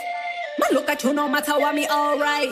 Man, 0.58 0.70
look 0.72 0.88
at 0.88 1.02
you 1.02 1.12
no 1.12 1.28
matter 1.28 1.58
what 1.58 1.74
me 1.74 1.88
alright. 1.88 2.48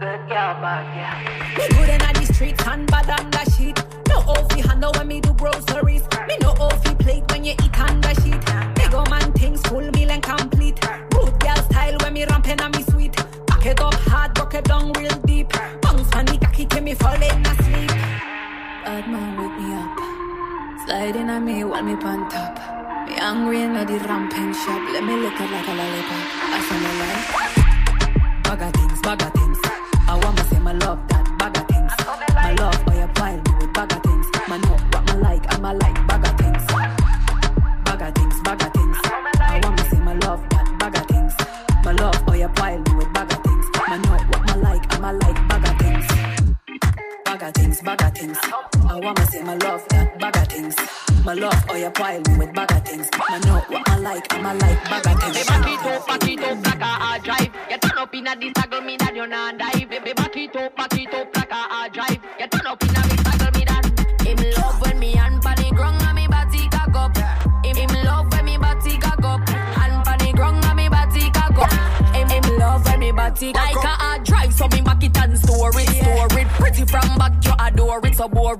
Good 0.00 0.22
girl, 0.28 0.54
bad 0.58 0.84
girl. 0.96 1.58
Me 1.58 1.68
good 1.68 1.88
in 1.90 2.14
the 2.26 2.32
streets 2.34 2.66
and 2.66 2.86
bad 2.88 3.08
on 3.08 3.30
the 3.30 3.50
sheet. 3.52 3.78
No 4.08 4.16
off 4.16 4.52
handle 4.52 4.92
when 4.96 5.08
me 5.08 5.20
do 5.20 5.32
groceries. 5.34 6.02
Me 6.26 6.36
no 6.40 6.50
off 6.58 6.82
plate 6.98 7.22
when 7.30 7.44
you 7.44 7.52
eat 7.52 7.80
on 7.80 8.00
the 8.00 8.14
sheet. 8.20 8.74
Big 8.74 8.92
old 8.92 9.08
man 9.10 9.32
things 9.34 9.62
full 9.62 9.88
meal 9.92 10.10
and 10.10 10.22
complete. 10.22 10.78
Rude 11.14 11.38
girl 11.38 11.56
style 11.70 11.96
when 12.02 12.14
me 12.14 12.24
ramping 12.24 12.60
and 12.60 12.76
me 12.76 12.82
sweet. 12.82 13.14
Back 13.46 13.66
it 13.66 13.80
up 13.80 13.94
hard, 13.94 14.34
broke 14.34 14.54
it 14.54 14.64
down 14.64 14.92
real 14.94 15.16
deep. 15.24 15.52
Bounce 15.82 16.12
on 16.14 16.26
the 16.26 16.38
cocky 16.38 16.66
till 16.66 16.82
me 16.82 16.94
falling 16.94 17.46
asleep. 17.46 17.90
Bad 18.84 19.06
man 19.08 19.38
wake 19.38 19.56
me 19.60 19.74
up. 19.74 20.86
Sliding 20.86 21.30
on 21.30 21.44
me 21.44 21.62
while 21.62 21.82
me 21.82 21.94
pan 21.94 22.28
top. 22.28 22.79
Hungry 23.20 23.60
in 23.60 23.74
the 23.74 23.84
ramping 24.08 24.54
shop. 24.54 24.80
Let 24.94 25.04
me 25.04 25.14
lick 25.14 25.38
it 25.38 25.50
like 25.50 25.68
a 25.68 25.74
lollipop. 25.74 26.24
I 26.40 26.60
feel 26.66 26.80
my 26.80 26.92
life. 27.00 28.42
Bagger 28.44 28.70
things, 28.78 29.00
bagger 29.02 29.30
things. 29.36 29.58
I 30.08 30.18
want 30.24 30.38
to 30.38 30.44
say 30.44 30.58
my 30.58 30.72
love 30.72 31.06
that 31.08 31.28
bagger 31.38 31.64
things. 31.68 31.92
My 32.34 32.52
love, 32.54 32.82
boy, 32.86 32.98
you 32.98 33.06
pile 33.08 33.36
me 33.36 33.52
with 33.60 33.74
bagger 33.74 34.00
things. 34.00 34.26
Man, 34.48 34.62
know 34.62 34.78
what 34.92 35.04
my 35.06 35.14
like, 35.16 35.54
I'm 35.54 35.64
a 35.66 35.74
like 35.74 35.99
My 51.30 51.36
love, 51.36 51.64
oh, 51.68 51.76
you 51.76 51.90
pile 51.90 52.20
me 52.26 52.38
with 52.38 52.52
bagger 52.52 52.80
things. 52.80 53.08
Man, 53.30 53.40
know 53.42 53.62
what 53.68 53.86
my 53.86 53.96
like, 53.98 54.34
I'm 54.34 54.46
a 54.46 54.52
like 54.52 54.82
bagger 54.90 55.14
things. 55.20 55.36
Me 55.36 55.44
back 55.44 55.68
it 55.68 55.86
up, 55.86 56.06
back 56.08 56.28
it 56.28 56.42
up 56.42 56.66
like 56.66 56.80
a 56.80 56.84
hard 56.84 57.22
drive. 57.22 57.50
You 57.70 57.78
turn 57.78 57.98
up 57.98 58.14
in 58.16 58.26
a 58.26 58.34
this 58.34 58.52
tackle 58.52 58.80
me 58.80 58.96
that 58.96 59.14
you 59.14 59.26
not 59.28 59.56
dive. 59.56 59.88
Baby, 59.88 60.12
back 60.12 60.36
it 60.36 60.56
up, 60.56 60.74
back 60.74 60.92
it 60.98 61.14
up 61.14 61.36
like 61.36 61.50
a 61.52 61.54
hard 61.54 61.92
drive. 61.92 62.18
You 62.40 62.46
turn 62.48 62.66
up 62.66 62.82
in 62.82 62.90
a 62.90 63.02
this 63.06 63.22
tackle 63.22 63.60
me 63.60 63.64
that. 63.64 64.26
Him 64.26 64.38
love 64.58 64.82
when 64.82 64.98
me 64.98 65.14
and 65.14 65.40
panic 65.40 65.72
grung 65.72 66.02
and 66.02 66.16
me 66.16 66.26
body 66.26 66.68
cock 66.68 66.94
up. 66.98 67.16
Him, 67.64 67.76
him 67.76 68.04
love 68.04 68.26
when 68.32 68.44
me 68.44 68.58
body 68.58 68.98
cock 68.98 69.22
up. 69.22 69.48
And 69.48 70.02
panic 70.02 70.34
grung 70.34 70.64
and 70.64 70.76
me 70.76 70.88
body 70.88 71.30
cock 71.30 71.58
up. 71.62 71.70
Him, 72.10 72.26
him 72.26 72.58
love 72.58 72.84
when 72.86 72.98
me 72.98 73.12
body 73.12 73.52
cock 73.52 73.74
Like 73.76 73.84
a 73.84 73.94
hard 74.02 74.24
drive, 74.24 74.52
so 74.52 74.66
me 74.66 74.80
back 74.82 75.04
it 75.04 75.16
and 75.16 75.38
store 75.38 75.70
it, 75.78 75.88
store 75.94 76.26
it. 76.40 76.48
Pretty 76.58 76.84
from 76.86 77.18
back, 77.18 77.38
you 77.44 77.52
adore 77.60 78.04
it, 78.04 78.16
so 78.16 78.26
bore 78.26 78.56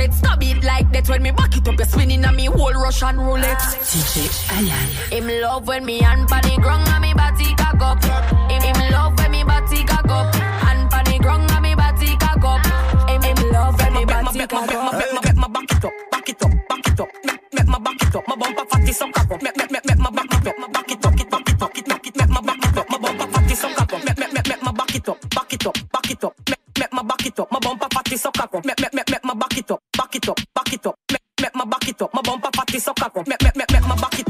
like 0.00 0.10
crochet, 0.10 0.18
stab 0.18 0.42
it 0.42 0.64
like 0.64 0.92
that. 0.92 1.08
When 1.08 1.22
me 1.22 1.30
back 1.30 1.56
it 1.56 1.68
up, 1.68 1.78
you 1.78 1.84
spinning 1.84 2.24
on 2.24 2.36
me 2.36 2.46
whole 2.46 2.72
Russian 2.72 3.20
roulette. 3.20 3.62
Him 5.10 5.28
love 5.42 5.66
when 5.66 5.84
me 5.84 6.00
and 6.00 6.28
panic 6.28 6.58
grung 6.60 6.86
and 6.88 7.02
me 7.02 7.14
body 7.14 7.54
cock 7.56 7.80
up. 7.80 8.04
Him, 8.50 8.62
him 8.62 8.92
love 8.92 9.18
when 9.18 9.30
me 9.30 9.44
body 9.44 9.84
cock 9.84 10.08
up. 10.08 10.34
And 10.34 10.90
panic 10.90 11.20
grung 11.22 11.50
and 11.50 11.62
me 11.62 11.74
body 11.74 12.16
cock 12.16 12.44
up. 12.44 12.66
Him, 13.08 13.22
him 13.22 13.50
love 13.52 13.78
when 13.78 13.92
me 13.92 14.04
body 14.04 14.46
cock 14.46 14.72
up. 14.72 14.92
Make 15.24 15.36
my 15.36 15.48
back 15.48 15.72
it 15.72 15.84
up, 15.84 15.92
back 16.10 16.28
it 16.28 16.42
up, 16.42 16.50
back 16.68 16.86
it 16.86 17.00
up. 17.00 17.08
Make, 17.24 17.40
make 17.52 17.68
my 17.68 17.78
back 17.78 18.02
it 18.02 18.16
up, 18.16 18.28
my 18.28 18.36
bumper 18.36 18.64
fatty 18.66 18.92
some 18.92 19.12
cock 19.12 19.30
up. 19.30 19.42
Make, 19.42 19.56
make, 19.56 19.70
make, 19.70 19.84
make 19.86 19.98
my 19.98 20.10
back 20.10 20.32
it 20.32 20.46
up, 20.46 20.58
my 20.58 20.68
back 20.68 20.90
it 20.90 21.06
up, 21.06 21.20
it 21.20 21.30
back 21.30 21.48
it 21.48 21.58
back 21.58 21.78
it 21.78 21.86
back 21.88 22.06
it. 22.06 22.16
Make 22.16 22.30
my 22.30 22.40
back 22.40 22.64
it 22.64 22.78
up, 22.78 22.90
my 22.90 22.98
bumper 22.98 23.26
fatty 23.26 23.54
some 23.54 23.74
cock 23.74 23.92
up. 23.92 24.04
Make, 24.04 24.18
make, 24.18 24.32
make, 24.32 24.48
make 24.48 24.62
my 24.62 24.72
back 24.72 24.94
it 24.94 25.08
up, 25.08 25.30
back 25.30 25.52
it 25.52 25.66
up, 25.66 25.74
back 25.92 26.10
it 26.10 26.24
up. 26.24 26.34
Make, 26.48 26.58
make 26.78 26.92
my 26.92 27.02
back 27.02 27.26
it 27.26 27.40
up, 27.40 27.52
my 27.52 27.58
bumper 27.58 27.88
fatty 27.92 28.16
some 28.16 28.32
cock 28.32 28.54
up. 28.54 28.64
Make, 28.64 28.80
make, 28.80 28.94
make, 28.94 29.10
make 29.10 29.19
my 29.19 29.19
back 30.10 30.16
it 30.16 30.28
up, 30.28 30.40
back 30.54 30.72
it 30.72 30.86
up. 30.86 30.94
Make, 31.12 31.20
make 31.40 31.54
my 31.54 31.64
back 31.64 31.88
it 31.88 32.02
up, 32.02 32.14
my 32.14 32.22
bumper 32.22 32.50
fatty 32.56 32.80
cock 32.80 33.16
up. 33.16 33.28
Make, 33.28 33.42
make, 33.42 33.56
make, 33.56 33.72
make 33.72 33.82
my 33.82 33.96
back 33.96 34.18
it 34.18 34.29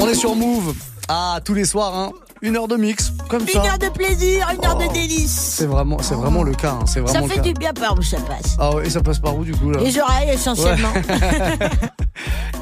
On 0.00 0.08
est 0.08 0.14
sur 0.14 0.34
Move. 0.34 0.74
Ah, 1.08 1.40
tous 1.44 1.54
les 1.54 1.66
soirs, 1.66 1.94
hein. 1.94 2.12
Une 2.40 2.56
heure 2.56 2.66
de 2.66 2.76
mix, 2.76 3.12
comme 3.38 3.48
ça. 3.48 3.58
Une 3.60 3.66
heure 3.66 3.78
de 3.78 3.88
plaisir, 3.88 4.46
une 4.56 4.64
heure 4.64 4.78
Oh. 4.78 4.86
de 4.88 4.92
délice. 4.92 5.32
C'est 5.56 5.66
vraiment, 5.66 5.98
c'est 6.02 6.14
vraiment 6.14 6.42
le 6.42 6.52
cas. 6.54 6.72
hein, 6.80 6.84
C'est 6.86 7.04
Ça 7.06 7.12
vraiment 7.12 7.26
fait 7.28 7.36
le 7.36 7.42
cas. 7.42 7.48
du 7.48 7.54
bien 7.54 7.72
par 7.72 7.98
où 7.98 8.02
ça 8.02 8.18
passe. 8.18 8.56
Ah 8.58 8.74
ouais, 8.74 8.86
et 8.86 8.90
ça 8.90 9.00
passe 9.02 9.18
par 9.18 9.36
où 9.36 9.44
du 9.44 9.54
coup 9.54 9.70
là 9.70 9.80
Les 9.80 9.98
oreilles 9.98 10.30
essentiellement. 10.30 10.92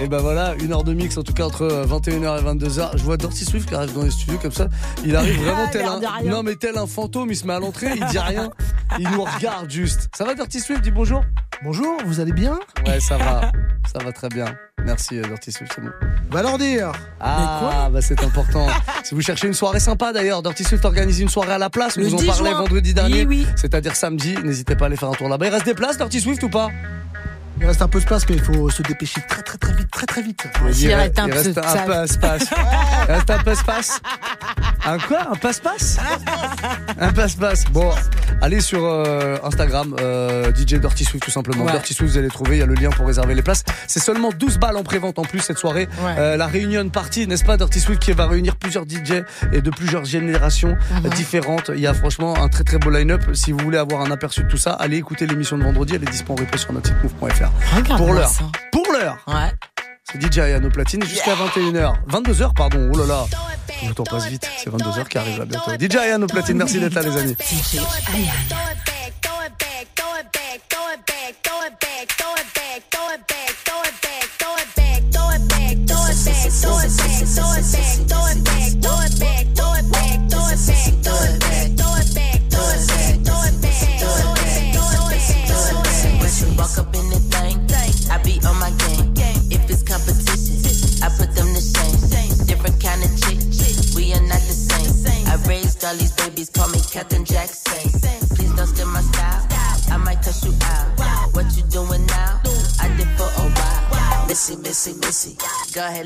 Et 0.00 0.08
ben 0.08 0.18
voilà, 0.18 0.54
une 0.58 0.72
heure 0.72 0.82
de 0.84 0.94
mix 0.94 1.18
en 1.18 1.22
tout 1.22 1.34
cas 1.34 1.44
entre 1.44 1.62
euh, 1.62 1.84
21h 1.84 2.40
et 2.40 2.42
22h. 2.42 2.92
Je 2.96 3.02
vois 3.02 3.16
Dirty 3.18 3.44
Swift 3.44 3.68
qui 3.68 3.74
arrive 3.74 3.92
dans 3.92 4.02
les 4.02 4.10
studios 4.10 4.38
comme 4.40 4.52
ça. 4.52 4.68
Il 5.04 5.14
arrive 5.14 5.38
vraiment 5.42 5.64
Ah, 5.66 5.70
tel 5.70 5.82
l'air 5.82 5.92
un 5.92 6.22
non 6.30 6.42
mais 6.42 6.54
tel 6.56 6.78
un 6.78 6.86
fantôme. 6.86 7.30
Il 7.30 7.36
se 7.36 7.46
met 7.46 7.52
à 7.52 7.58
l'entrée, 7.58 7.88
il 7.96 8.06
dit 8.06 8.18
rien, 8.18 8.48
il 8.98 9.08
nous 9.10 9.24
regarde 9.24 9.70
juste. 9.70 10.08
Ça 10.16 10.24
va 10.24 10.34
Dirty 10.34 10.60
Swift 10.60 10.80
Dis 10.82 10.90
bonjour. 10.90 11.20
Bonjour, 11.62 11.94
vous 12.06 12.20
allez 12.20 12.32
bien 12.32 12.58
Ouais, 12.86 13.00
ça 13.00 13.18
va, 13.18 13.52
ça 13.92 14.02
va 14.02 14.12
très 14.12 14.28
bien. 14.28 14.46
Merci 14.84 15.18
euh, 15.18 15.22
Dirty 15.24 15.52
Swift, 15.52 15.72
c'est 15.74 15.82
bon. 15.82 15.90
Va 16.30 16.42
leur 16.42 16.56
dire. 16.56 16.90
Ah, 17.20 17.90
bah 17.92 18.00
c'est 18.00 18.22
important. 18.24 18.66
si 19.04 19.14
vous 19.14 19.20
cherchez 19.20 19.46
une 19.46 19.52
soirée 19.54 19.80
sympa 19.80 20.12
d'ailleurs, 20.12 20.42
Dirty 20.42 20.64
Swift 20.64 20.84
organise 20.86 21.20
une 21.20 21.28
soirée 21.28 21.52
à 21.52 21.58
la 21.58 21.68
place. 21.68 21.98
Nous 21.98 22.14
en 22.14 22.16
10 22.16 22.26
parlait 22.26 22.52
vendredi 22.52 22.94
dernier, 22.94 23.26
Oui, 23.26 23.44
oui. 23.44 23.46
c'est-à-dire 23.56 23.94
samedi. 23.94 24.36
N'hésitez 24.42 24.74
pas 24.74 24.84
à 24.84 24.86
aller 24.86 24.96
faire 24.96 25.10
un 25.10 25.14
tour 25.14 25.28
là-bas. 25.28 25.46
Il 25.46 25.50
reste 25.52 25.66
des 25.66 25.74
places, 25.74 25.98
Dirty 25.98 26.20
Swift 26.20 26.42
ou 26.42 26.48
pas? 26.48 26.68
Il 27.60 27.66
reste 27.66 27.82
un 27.82 27.88
peu 27.88 28.00
de 28.00 28.04
place, 28.06 28.26
mais 28.28 28.36
il 28.36 28.42
faut 28.42 28.70
se 28.70 28.82
dépêcher 28.82 29.20
très 29.28 29.42
très 29.42 29.58
très 29.58 29.72
vite, 29.74 29.90
très 29.90 30.06
très 30.06 30.22
vite. 30.22 30.44
Il 30.80 30.94
reste 30.94 31.18
un, 31.18 31.26
il 31.26 31.32
reste 31.32 31.58
un 31.58 31.62
passe-passe. 31.86 32.46
Il 33.08 33.12
reste 33.14 33.30
un 33.30 33.38
passe-passe. 33.38 34.00
Un 34.86 34.98
quoi? 34.98 35.18
Un 35.32 35.36
passe-passe? 35.36 35.98
Un 36.98 37.12
passe-passe. 37.12 37.64
Bon, 37.70 37.90
allez 38.40 38.60
sur 38.60 38.82
euh, 38.84 39.36
Instagram, 39.44 39.94
euh, 40.00 40.50
DJ 40.54 40.74
Dirty 40.76 41.04
Swift 41.04 41.22
tout 41.24 41.30
simplement. 41.30 41.64
Ouais. 41.64 41.72
Dirty 41.72 41.92
Swift, 41.92 42.12
vous 42.12 42.18
allez 42.18 42.28
trouver, 42.28 42.56
il 42.56 42.60
y 42.60 42.62
a 42.62 42.66
le 42.66 42.74
lien 42.74 42.88
pour 42.88 43.06
réserver 43.06 43.34
les 43.34 43.42
places. 43.42 43.62
C'est 43.86 44.00
seulement 44.00 44.30
12 44.30 44.58
balles 44.58 44.76
en 44.78 44.82
prévente 44.82 45.18
en 45.18 45.22
plus 45.22 45.40
cette 45.40 45.58
soirée. 45.58 45.86
Ouais. 46.02 46.14
Euh, 46.18 46.36
la 46.38 46.46
réunion 46.46 46.88
party, 46.88 47.26
n'est-ce 47.26 47.44
pas 47.44 47.58
Dirty 47.58 47.78
Swift 47.78 48.00
qui 48.00 48.12
va 48.12 48.26
réunir 48.26 48.56
plusieurs 48.56 48.84
DJ 48.84 49.22
et 49.52 49.60
de 49.60 49.70
plusieurs 49.70 50.06
générations 50.06 50.76
Mhm. 51.04 51.10
différentes. 51.10 51.70
Il 51.74 51.80
y 51.80 51.86
a 51.86 51.92
franchement 51.94 52.34
un 52.42 52.48
très 52.48 52.64
très 52.64 52.78
beau 52.78 52.88
line-up. 52.90 53.22
Si 53.34 53.52
vous 53.52 53.58
voulez 53.58 53.78
avoir 53.78 54.00
un 54.00 54.10
aperçu 54.10 54.44
de 54.44 54.48
tout 54.48 54.56
ça, 54.56 54.72
allez 54.72 54.96
écouter 54.96 55.26
l'émission 55.26 55.58
de 55.58 55.62
vendredi. 55.64 55.94
Elle 55.96 56.02
est 56.04 56.10
dispo 56.10 56.32
en 56.32 56.36
replay 56.36 56.56
sur 56.58 56.72
notre 56.72 56.88
site 56.88 56.96
move.fr. 57.02 57.49
Pour 57.96 58.12
l'heure. 58.12 58.30
Pour 58.72 58.92
l'heure. 58.92 59.16
Ouais. 59.26 59.50
C'est 60.04 60.20
DJ 60.20 60.38
Ayano 60.38 60.70
Platine 60.70 61.02
jusqu'à 61.04 61.34
21h. 61.34 61.94
22h, 62.08 62.54
pardon. 62.54 62.90
Oh 62.92 62.98
là 62.98 63.06
là. 63.06 63.24
Le 63.86 63.94
temps 63.94 64.04
passe 64.04 64.26
vite. 64.26 64.48
C'est 64.58 64.70
22h 64.70 65.06
qui 65.08 65.18
arrive 65.18 65.38
là 65.38 65.44
bientôt. 65.44 65.70
DJ 65.78 65.96
Ayano 65.96 66.26
Platine, 66.26 66.56
merci 66.56 66.80
d'être 66.80 66.94
là, 66.94 67.02
les 67.02 67.16
amis. 67.16 67.36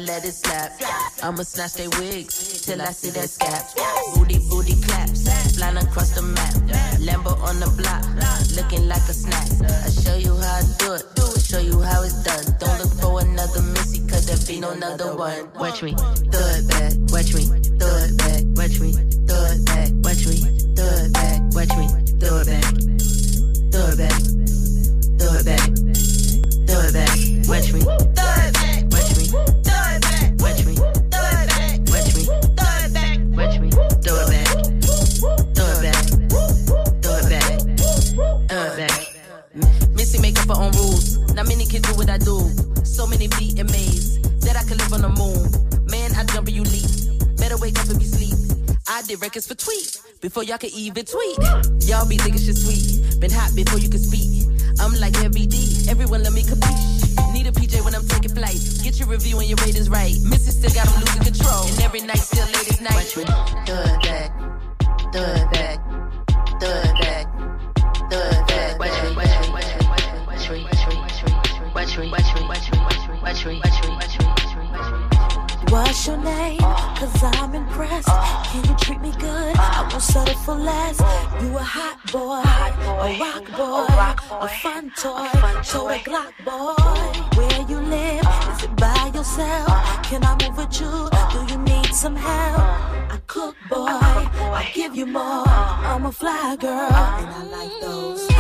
Let 0.07 0.25
it 0.25 0.33
slap. 0.33 0.73
I'ma 1.23 1.43
snatch 1.43 1.75
they 1.75 1.89
wigs 1.89 2.63
till 2.63 2.81
I 2.81 2.93
see 2.93 3.11
that 3.11 3.29
scap. 3.29 3.75
Booty, 4.15 4.39
booty 4.49 4.81
claps, 4.83 5.25
flying 5.57 5.77
across 5.77 6.11
the 6.11 6.23
map. 6.23 6.55
Lambo 7.01 7.37
on 7.43 7.61
the 7.61 7.69
block, 7.79 8.05
looking 8.57 8.89
like 8.89 9.07
a 9.09 9.15
snack. 9.15 9.49
I 9.63 9.91
show 9.91 10.17
you 10.17 10.37
how 10.37 10.61
I 10.61 10.63
do 10.79 10.93
it, 10.95 11.41
show 11.41 11.61
you 11.61 11.81
how 11.81 12.03
it's 12.03 12.23
done. 12.23 12.45
Don't 12.59 12.79
look 12.81 12.93
for 13.01 13.21
another 13.21 13.63
Missy, 13.63 14.07
cause 14.07 14.27
there 14.27 14.39
be 14.47 14.61
no 14.61 14.71
another 14.71 15.17
one. 15.17 15.49
Watch 15.59 15.83
me, 15.83 15.93
do 15.95 16.39
it 16.39 16.69
back, 16.69 16.93
watch 17.13 17.35
me, 17.35 17.45
do 17.79 17.87
it 17.87 18.19
back, 18.19 18.43
watch 18.57 18.81
me, 18.81 18.93
did 49.05 49.21
records 49.21 49.47
for 49.47 49.55
tweet 49.55 50.01
before 50.21 50.43
y'all 50.45 50.59
could 50.59 50.73
even 50.73 51.05
tweet. 51.05 51.39
Y'all 51.85 52.09
be 52.09 52.17
thinking 52.17 52.41
shit 52.41 52.57
sweet. 52.57 53.21
Been 53.21 53.31
hot 53.31 53.55
before 53.55 53.79
you 53.79 53.89
could 53.89 54.01
speak. 54.01 54.49
I'm 54.81 54.93
like 55.01 55.15
Heavy 55.17 55.47
D. 55.47 55.87
Everyone 55.89 56.23
let 56.23 56.33
me 56.33 56.43
compete. 56.43 56.79
Need 57.33 57.47
a 57.47 57.53
PJ 57.53 57.85
when 57.85 57.95
I'm 57.95 58.07
taking 58.09 58.35
flight. 58.35 58.59
Get 58.83 58.99
your 58.99 59.09
review 59.09 59.39
and 59.39 59.49
your 59.49 59.59
ratings 59.65 59.89
right. 59.89 60.15
Missy 60.25 60.51
still 60.51 60.73
got 60.73 60.89
'em 60.89 61.01
losing 61.01 61.25
control. 61.25 61.67
And 61.69 61.81
every 61.83 62.01
night 62.01 62.19
still 62.19 62.47
late 62.47 62.69
as 62.69 62.81
night. 62.81 62.95
Back. 62.95 64.19
Do 68.11 68.17
it 68.17 68.47
back. 68.49 68.79
Watch 68.79 69.03
me. 69.03 69.17
Watch 69.17 69.35
me. 69.41 69.53
Watch 69.53 69.71
me. 69.77 69.87
Watch 69.89 70.09
me. 70.09 70.27
Watch 70.27 70.51
me. 70.51 70.65
Watch 70.65 70.87
me. 70.89 70.97
Watch 71.03 71.19
me. 71.19 71.71
Watch 71.75 71.99
me. 71.99 72.11
Watch 72.11 72.35
me. 72.35 72.49
Watch 72.49 72.71
me. 72.73 72.79
Watch 72.89 73.09
me. 73.09 73.21
Watch 73.23 73.47
me. 73.47 73.61
Watch 73.61 73.83
me. 73.85 73.91
Watch 73.91 74.09
me. 74.11 74.14
What's 75.75 76.07
your 76.07 76.19
name? 76.19 76.61
Cause 76.61 77.21
I'm 77.25 77.53
impressed. 77.53 78.07
Can 78.07 78.63
you 78.65 78.77
treat 78.77 79.01
me 79.01 79.11
good? 79.19 79.57
I 79.59 79.89
won't 79.91 80.01
settle 80.01 80.39
for 80.47 80.55
less. 80.55 81.01
You 81.43 81.59
a 81.59 81.67
hot 81.77 81.99
boy, 82.13 82.43
a 83.03 83.19
rock 83.19 83.45
boy, 83.59 84.37
a 84.39 84.49
fun 84.63 84.93
toy, 84.97 85.27
total 85.65 85.99
Glock 86.07 86.33
boy. 86.45 86.79
Where 87.37 87.61
you 87.69 87.81
live? 87.81 88.25
Is 88.53 88.63
it 88.63 88.77
by 88.77 89.11
yourself? 89.13 89.67
Can 90.05 90.23
I 90.23 90.39
move 90.43 90.57
with 90.57 90.81
you? 90.81 91.11
Do 91.33 91.53
you 91.53 91.59
need 91.59 91.93
some 91.93 92.15
help? 92.15 92.61
I 93.11 93.19
cook 93.27 93.57
boy, 93.69 93.89
I 93.89 94.71
give 94.73 94.95
you 94.95 95.07
more. 95.07 95.49
I'm 95.49 96.07
a 96.07 96.13
fly 96.13 96.55
girl, 96.55 96.71
and 96.71 97.31
I 97.35 97.43
like 97.51 97.81
those 97.81 98.34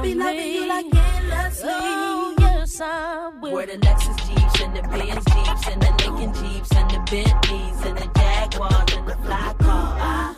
I'll 0.00 0.06
be 0.06 0.14
loving 0.14 0.52
you 0.54 0.66
like 0.66 0.86
endlessly. 0.86 1.68
Oh, 1.70 2.34
yes, 2.38 2.80
I 2.80 3.28
will. 3.38 3.52
Where 3.52 3.66
the 3.66 3.74
Lexus 3.74 4.16
Jeeps 4.26 4.60
and 4.62 4.74
the 4.74 4.80
Benz 4.80 5.24
Jeeps 5.26 5.68
and 5.68 5.82
the 5.82 5.90
Lincoln 6.00 6.32
Jeeps 6.32 6.72
and 6.74 6.90
the 6.90 6.98
Bentleys 7.10 7.84
and 7.84 7.98
the 7.98 8.10
Jaguars 8.18 8.96
and 8.96 9.06
the 9.06 9.14
fly 9.16 9.54
car. 9.58 9.98
I 10.00 10.34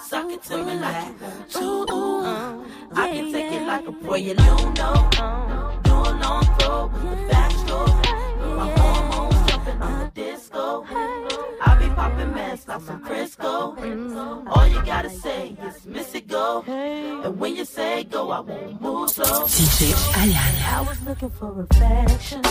suck 0.00 0.32
it 0.32 0.42
to 0.44 0.56
me 0.56 0.76
like 0.76 1.20
want 1.20 1.50
to. 1.50 1.86
Oh, 1.90 2.66
I 2.94 3.10
can 3.10 3.30
take 3.30 3.52
it 3.52 3.66
like 3.66 3.86
a 3.86 3.92
boy, 3.92 4.16
you 4.16 4.34
don't 4.36 4.74
know. 4.78 5.10
Do 5.84 5.92
a 5.92 6.12
long 6.24 6.44
throw 6.58 6.86
with 6.86 7.02
the 7.02 7.28
back 7.28 7.50
stroke. 7.50 7.88
My 8.56 8.72
hormones 8.74 9.50
jumping 9.50 9.82
on 9.82 9.98
the 10.00 10.10
disco. 10.14 10.86
I 12.04 12.08
be 12.08 12.16
popping 12.16 12.34
mess 12.34 12.68
like 12.68 12.80
some 12.82 13.02
Crisco. 13.02 13.76
Mm-hmm. 13.78 14.48
All 14.48 14.66
you 14.66 14.82
gotta 14.84 15.08
say 15.08 15.56
is 15.66 15.86
miss 15.86 16.14
it 16.14 16.28
go. 16.28 16.62
And 16.66 17.38
when 17.40 17.56
you 17.56 17.64
say 17.64 18.04
go, 18.04 18.30
I 18.30 18.40
won't 18.40 18.80
move 18.80 19.08
slow. 19.08 19.46
I 19.46 20.84
was 20.86 21.00
looking 21.06 21.30
for 21.30 21.62
affection, 21.62 22.42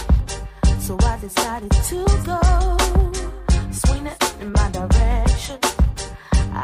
so 0.80 0.97
I 1.01 1.20
decided 1.20 1.72
to 1.72 2.06
go. 2.26 2.78
Swing 3.72 4.08
it 4.08 4.36
in 4.41 4.51
my 4.51 4.72
direction. 4.72 5.60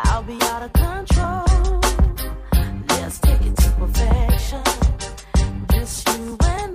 I'll 0.05 0.23
be 0.23 0.37
out 0.53 0.63
of 0.63 0.73
control. 0.73 1.81
Let's 2.89 3.19
take 3.19 3.41
it 3.41 3.55
to 3.55 3.69
perfection. 3.77 4.63
Just 5.71 6.07
you 6.09 6.37
I 6.41 6.68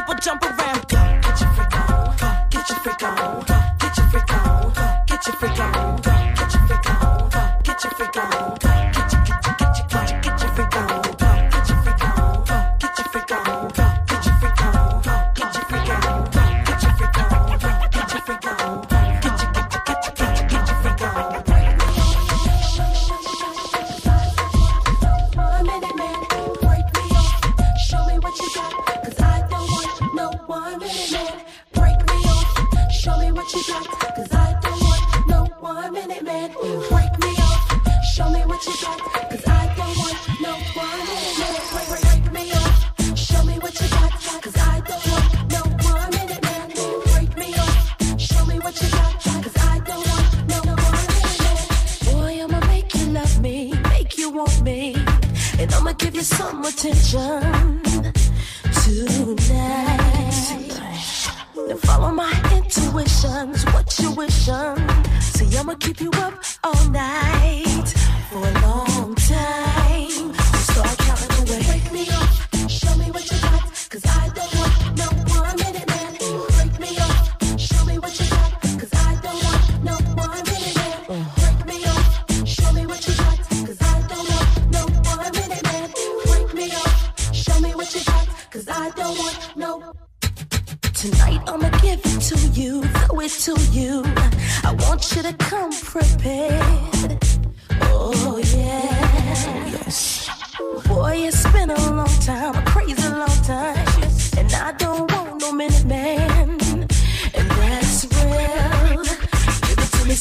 people 0.00 0.14
jump 0.14 0.42
around. 0.42 0.99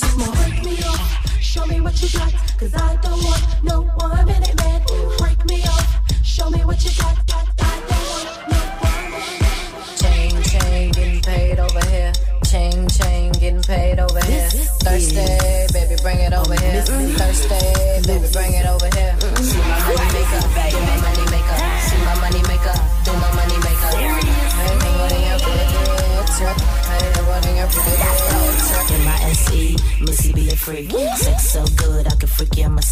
Break 0.02 0.64
me 0.64 0.84
off. 0.84 1.42
Show 1.42 1.66
me 1.66 1.82
what 1.82 2.02
you 2.02 2.10
got. 2.18 2.34
Cause 2.58 2.74
I 2.74 2.96
don't 3.02 3.24
want 3.24 3.64
no 3.64 3.89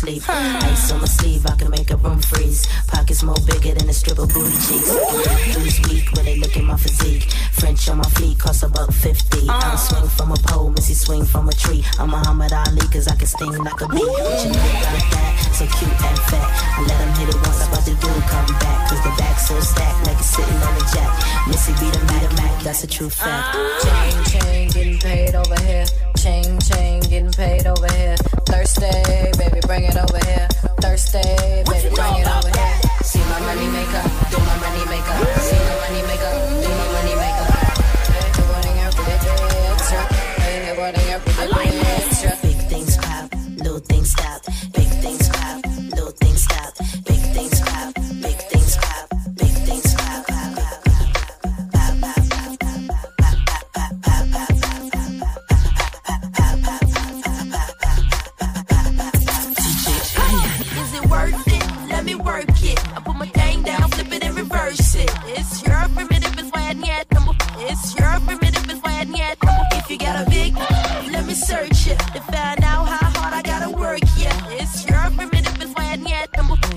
sleep. 0.08 0.24
Ice 0.30 0.92
on 0.92 1.00
my 1.00 1.06
sleeve, 1.06 1.46
I 1.46 1.56
can 1.56 1.70
make 1.70 1.92
a 1.92 1.98
room 1.98 2.20
freeze. 2.22 2.66
Pockets 2.88 3.24
more 3.24 3.36
bigger 3.46 3.74
than 3.76 3.90
a 3.90 3.94
strip 3.94 4.20
of 4.20 4.30
booty 4.30 4.58
cheeks. 4.68 4.92
Dudes 5.54 5.80
weak 5.90 6.08
when 6.14 6.26
they 6.26 6.38
look 6.38 6.56
at 6.56 6.64
my 6.64 6.78
physique. 6.78 7.30
French 7.52 7.90
on 7.90 7.98
my 7.98 8.10
feet 8.16 8.40
cost 8.40 8.64
about 8.64 8.94
50. 8.94 9.50
I 9.50 9.60
don't 9.62 9.78
swing 9.78 10.10
from 10.10 10.32
a 10.32 10.38
pole, 10.48 10.70
Missy 10.70 10.94
swing 10.94 11.26
from 11.26 11.50
a 11.50 11.54
tree. 11.54 11.84
I'm 12.00 12.10
Muhammad 12.10 12.54
Ali, 12.54 12.88
cause 12.88 13.08
I 13.08 13.16
can 13.16 13.28
sting 13.28 13.52
like 13.52 13.82
a 13.82 13.88
bee. 13.88 14.00
But 14.00 14.40
you 14.44 14.52
know 14.52 14.68
got 14.84 15.06
that, 15.12 15.52
so 15.54 15.66
cute 15.78 15.92
and 15.92 16.20
fat. 16.30 16.48
I 16.78 16.82
let 16.88 17.00
him 17.04 17.12
hit 17.20 17.30
it 17.30 17.40
once, 17.44 17.62
I'm 17.62 17.74
about 17.74 17.86
to 17.86 17.96
do 17.96 18.12
come 18.32 18.52
back. 18.60 18.90
Cause 18.90 19.04
the 19.04 19.14
back 19.18 19.40
so 19.40 19.60
stacked, 19.60 20.08
like 20.08 20.18
it's 20.18 20.32
sitting 20.32 20.62
on 20.64 20.74
the 20.76 20.86
jack. 20.94 21.12
Missy 21.48 21.74
be 21.74 21.90
the 21.92 22.08
Mac, 22.38 22.64
that's 22.64 22.84
a 22.84 22.88
true 22.88 23.10
fact. 23.10 23.56
Chain, 23.84 24.27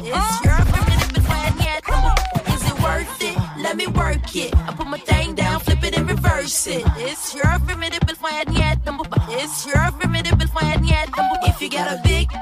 It's 0.02 0.44
your 0.44 0.54
I 0.54 1.50
need 1.60 1.82
number. 1.88 2.14
Is 2.54 2.64
it 2.66 2.82
worth 2.82 3.22
it? 3.22 3.62
Let 3.62 3.76
me 3.76 3.86
work 3.86 4.34
it. 4.34 4.54
I 4.56 4.72
put 4.74 4.86
my 4.86 4.98
thing 4.98 5.34
down, 5.34 5.60
flip 5.60 5.84
it 5.84 5.96
and 5.96 6.08
reverse 6.08 6.66
it. 6.66 6.82
It's 6.96 7.34
your 7.34 7.46
I 7.46 7.58
need 7.58 8.84
number. 8.86 9.04
It's 9.28 9.66
your 9.66 9.76
I 9.76 9.90
need 10.00 11.16
number. 11.16 11.36
If 11.42 11.60
you 11.60 11.68
got 11.68 11.98
a 11.98 12.00
big, 12.02 12.32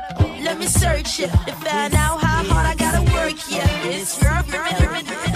let 0.42 0.58
me 0.58 0.66
search 0.66 1.20
it 1.20 1.30
to 1.30 1.52
find 1.52 1.94
out 1.94 2.20
how 2.20 2.44
hard 2.44 2.66
I 2.66 2.74
gotta 2.76 3.02
work. 3.12 3.36
Yeah, 3.50 3.66
it's 3.86 4.22
your 4.22 4.42
primitive. 4.44 5.27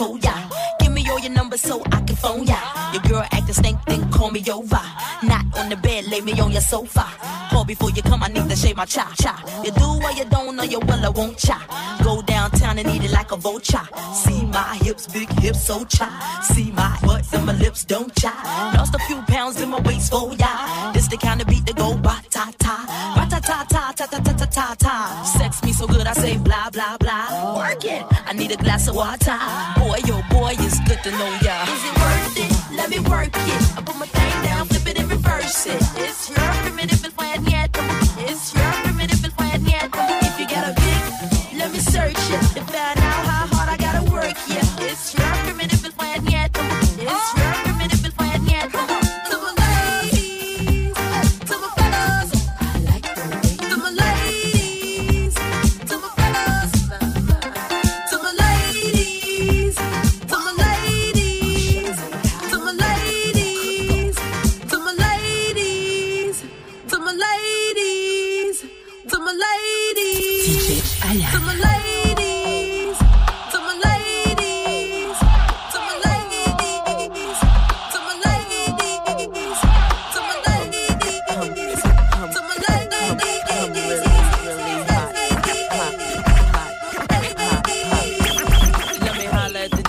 Told 0.00 0.24
ya. 0.24 0.32
Give 0.80 0.92
me 0.92 1.06
all 1.10 1.20
your 1.20 1.32
numbers 1.32 1.60
so 1.60 1.82
I 1.92 2.00
can 2.00 2.16
phone 2.16 2.44
ya. 2.44 2.58
Your 2.94 3.02
girl 3.02 3.24
acting 3.36 3.54
stink, 3.60 3.78
then 3.84 4.10
call 4.10 4.30
me 4.30 4.42
over. 4.50 4.84
Not 5.22 5.44
on 5.58 5.68
the 5.68 5.76
bed, 5.76 6.06
lay 6.06 6.22
me 6.22 6.32
on 6.40 6.52
your 6.52 6.62
sofa. 6.62 7.06
Call 7.50 7.64
before 7.66 7.90
you 7.90 8.02
come, 8.02 8.22
I 8.22 8.28
need 8.28 8.48
to 8.48 8.56
shave 8.56 8.76
my 8.76 8.86
cha 8.86 9.12
cha. 9.20 9.34
You 9.64 9.72
do 9.72 9.88
what 10.02 10.16
you 10.16 10.24
don't 10.24 10.56
know, 10.56 10.62
you 10.62 10.80
will, 10.80 11.04
I 11.04 11.10
won't 11.10 11.36
cha. 11.36 11.58
Go 12.02 12.22
downtown 12.22 12.78
and 12.78 12.88
eat 12.88 13.04
it 13.04 13.10
like 13.10 13.30
a 13.30 13.36
vulture. 13.36 13.86
See 14.14 14.46
my 14.46 14.76
hips, 14.84 15.06
big 15.06 15.28
hips, 15.40 15.66
so 15.66 15.84
cha. 15.84 16.08
See 16.50 16.70
my 16.70 16.98
butt 17.02 17.30
and 17.34 17.44
my 17.44 17.52
lips, 17.52 17.84
don't 17.84 18.14
cha. 18.14 18.32
Lost 18.76 18.94
a 18.94 18.98
few 19.00 19.20
pounds 19.34 19.60
in 19.60 19.68
my 19.68 19.80
waist, 19.80 20.10
oh, 20.14 20.30
for 20.30 20.36
ya. 20.36 20.92
This 20.92 21.08
the 21.08 21.18
kind 21.18 21.42
of 21.42 21.46
beat 21.46 21.66
that 21.66 21.76
go 21.76 21.94
ba 21.96 22.22
ta 22.30 22.50
ta. 22.58 22.76
Ba 23.16 23.26
ta 23.28 23.38
ta 23.40 23.64
ta 23.68 23.92
ta 23.98 24.06
ta 24.06 24.32
ta 24.32 24.46
ta 24.46 24.74
ta. 24.78 24.94
Sex 25.38 25.62
me 25.62 25.72
so 25.72 25.86
good, 25.86 26.06
I 26.06 26.14
say 26.14 26.38
blah 26.38 26.70
blah 26.70 26.96
blah. 26.96 27.56
Work 27.58 27.84
it. 27.84 28.19
Need 28.50 28.58
a 28.58 28.62
glass 28.64 28.88
of 28.88 28.96
water. 28.96 29.38
Boy, 29.78 29.98
yo, 30.06 30.22
boy, 30.28 30.54
it's 30.58 30.80
good 30.80 30.98
to 31.04 31.10
know 31.12 31.38
ya. 31.40 31.62
Is 31.70 31.84
it 31.86 31.94
worth 32.02 32.36
it? 32.36 32.76
Let 32.76 32.90
me 32.90 32.98
work 32.98 33.30
it. 33.30 33.78
I 33.78 33.82
put 33.86 33.96
my 33.96 34.06
thing 34.06 34.42
down, 34.42 34.66
flip 34.66 34.88
it 34.88 34.98
and 34.98 35.08
reverse 35.08 35.66
it. 35.66 35.80
It's 35.94 36.28
your 36.28 36.38
primitive 36.66 36.99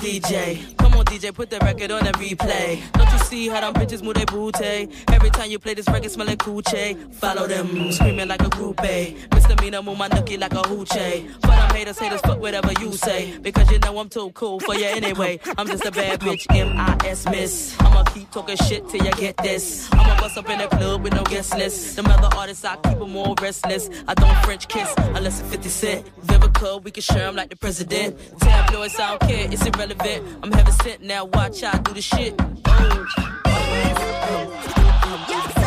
DJ. 0.01 0.75
Come 0.77 0.95
on, 0.95 1.05
DJ, 1.05 1.33
put 1.33 1.49
the 1.49 1.59
record 1.59 1.91
on 1.91 2.05
a 2.05 2.11
replay. 2.13 2.81
Don't 2.93 3.11
you 3.11 3.19
see 3.19 3.47
how 3.47 3.61
them 3.61 3.73
bitches 3.73 4.01
move 4.01 4.15
their 4.15 4.25
booty? 4.25 4.89
Every 5.21 5.29
time 5.29 5.51
you 5.51 5.59
play 5.59 5.75
this 5.75 5.87
record, 5.87 6.09
smell 6.09 6.25
like 6.25 6.39
coochie. 6.39 7.13
Follow 7.13 7.45
them, 7.45 7.91
screaming 7.91 8.27
like 8.27 8.41
a 8.41 8.49
groupie. 8.49 9.31
Misdemeanor, 9.31 9.83
move 9.83 9.99
my 9.99 10.09
nookie 10.09 10.39
like 10.39 10.53
a 10.53 10.63
hoochie. 10.63 11.29
For 11.33 11.47
them 11.47 11.75
haters, 11.75 11.99
haters, 11.99 12.21
fuck 12.21 12.41
whatever 12.41 12.71
you 12.81 12.91
say. 12.93 13.37
Because 13.37 13.69
you 13.69 13.77
know 13.77 13.99
I'm 13.99 14.09
too 14.09 14.31
cool 14.31 14.59
for 14.59 14.73
you 14.73 14.85
anyway. 14.85 15.39
I'm 15.59 15.67
just 15.67 15.85
a 15.85 15.91
bad 15.91 16.21
bitch, 16.21 16.47
M-I-S 16.49 17.29
miss. 17.29 17.75
I'ma 17.81 18.03
keep 18.05 18.31
talking 18.31 18.55
shit 18.55 18.89
till 18.89 19.05
you 19.05 19.11
get 19.11 19.37
this. 19.37 19.93
I'ma 19.93 20.21
bust 20.21 20.39
up 20.39 20.49
in 20.49 20.57
the 20.57 20.67
club 20.69 21.03
with 21.03 21.13
no 21.13 21.21
guest 21.21 21.55
list. 21.55 21.97
Them 21.97 22.07
other 22.07 22.35
artists, 22.35 22.65
I 22.65 22.77
keep 22.77 22.97
them 22.97 23.15
all 23.15 23.35
restless. 23.39 23.91
I 24.07 24.15
don't 24.15 24.35
French 24.43 24.67
kiss 24.69 24.91
unless 24.97 25.39
it's 25.39 25.51
50 25.51 25.69
Cent. 25.69 26.25
Vivica, 26.25 26.83
we 26.83 26.89
can 26.89 27.03
share 27.03 27.27
'em 27.27 27.35
like 27.35 27.51
the 27.51 27.57
president. 27.57 28.17
Tabloids, 28.39 28.99
I 28.99 29.09
don't 29.09 29.21
care, 29.29 29.47
it's 29.51 29.63
irrelevant. 29.63 30.39
I'm 30.41 30.51
heaven 30.51 30.73
sent 30.81 31.03
now, 31.03 31.25
watch 31.25 31.63
I 31.63 31.77
do 31.77 31.93
the 31.93 32.01
shit. 32.01 32.33
Oh. 32.65 34.80
Yes. 35.29 35.60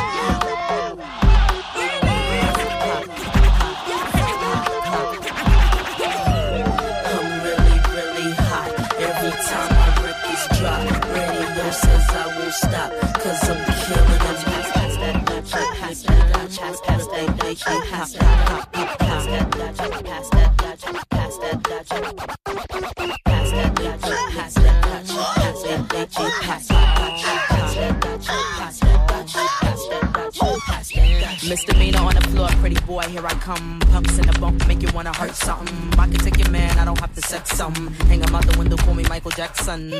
Misdemeanor 31.54 32.00
on 32.00 32.14
the 32.16 32.20
floor, 32.22 32.48
pretty 32.58 32.80
boy, 32.84 33.02
here 33.02 33.24
I 33.24 33.32
come. 33.34 33.78
Pumps 33.92 34.18
in 34.18 34.26
the 34.26 34.36
bump, 34.40 34.66
make 34.66 34.82
you 34.82 34.88
wanna 34.92 35.16
hurt 35.16 35.36
something. 35.36 36.00
I 36.00 36.08
can 36.08 36.18
take 36.18 36.36
your 36.36 36.50
man, 36.50 36.76
I 36.80 36.84
don't 36.84 36.98
have 36.98 37.14
to 37.14 37.20
sex 37.20 37.50
some. 37.50 37.94
Hang 38.08 38.22
him 38.22 38.34
out 38.34 38.44
the 38.44 38.58
window, 38.58 38.76
call 38.76 38.92
me 38.94 39.04
Michael 39.04 39.30
Jackson. 39.30 39.94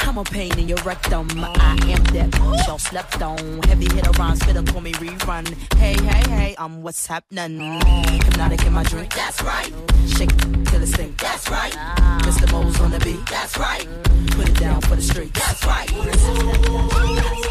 I'm 0.00 0.18
a 0.18 0.24
pain 0.24 0.52
in 0.58 0.68
your 0.68 0.76
rectum. 0.82 1.28
I 1.38 1.78
am 1.94 2.04
that 2.12 2.36
y'all 2.66 2.76
slept 2.76 3.22
on. 3.22 3.62
Heavy 3.62 3.86
hitter 3.94 4.10
rhymes, 4.18 4.40
spitter, 4.40 4.62
call 4.64 4.82
me 4.82 4.92
rerun. 4.92 5.46
Hey, 5.78 5.94
hey, 5.94 6.30
hey, 6.30 6.54
I'm 6.58 6.82
what's 6.82 7.06
happening. 7.06 7.80
Hypnotic 8.24 8.62
in 8.66 8.74
my 8.74 8.82
drink, 8.82 9.14
that's 9.14 9.42
right. 9.42 9.72
Shake 10.08 10.36
till 10.66 10.82
it's 10.82 10.92
stink, 10.92 11.16
that's 11.16 11.48
right. 11.48 11.72
Mr. 12.26 12.52
Mo's 12.52 12.78
on 12.80 12.90
the 12.90 12.98
beat, 12.98 13.24
that's 13.30 13.56
right. 13.56 13.88
Put 14.32 14.46
it 14.46 14.58
down 14.58 14.82
for 14.82 14.96
the 14.96 15.02
street, 15.02 15.32
that's 15.32 15.64
right. 15.64 17.41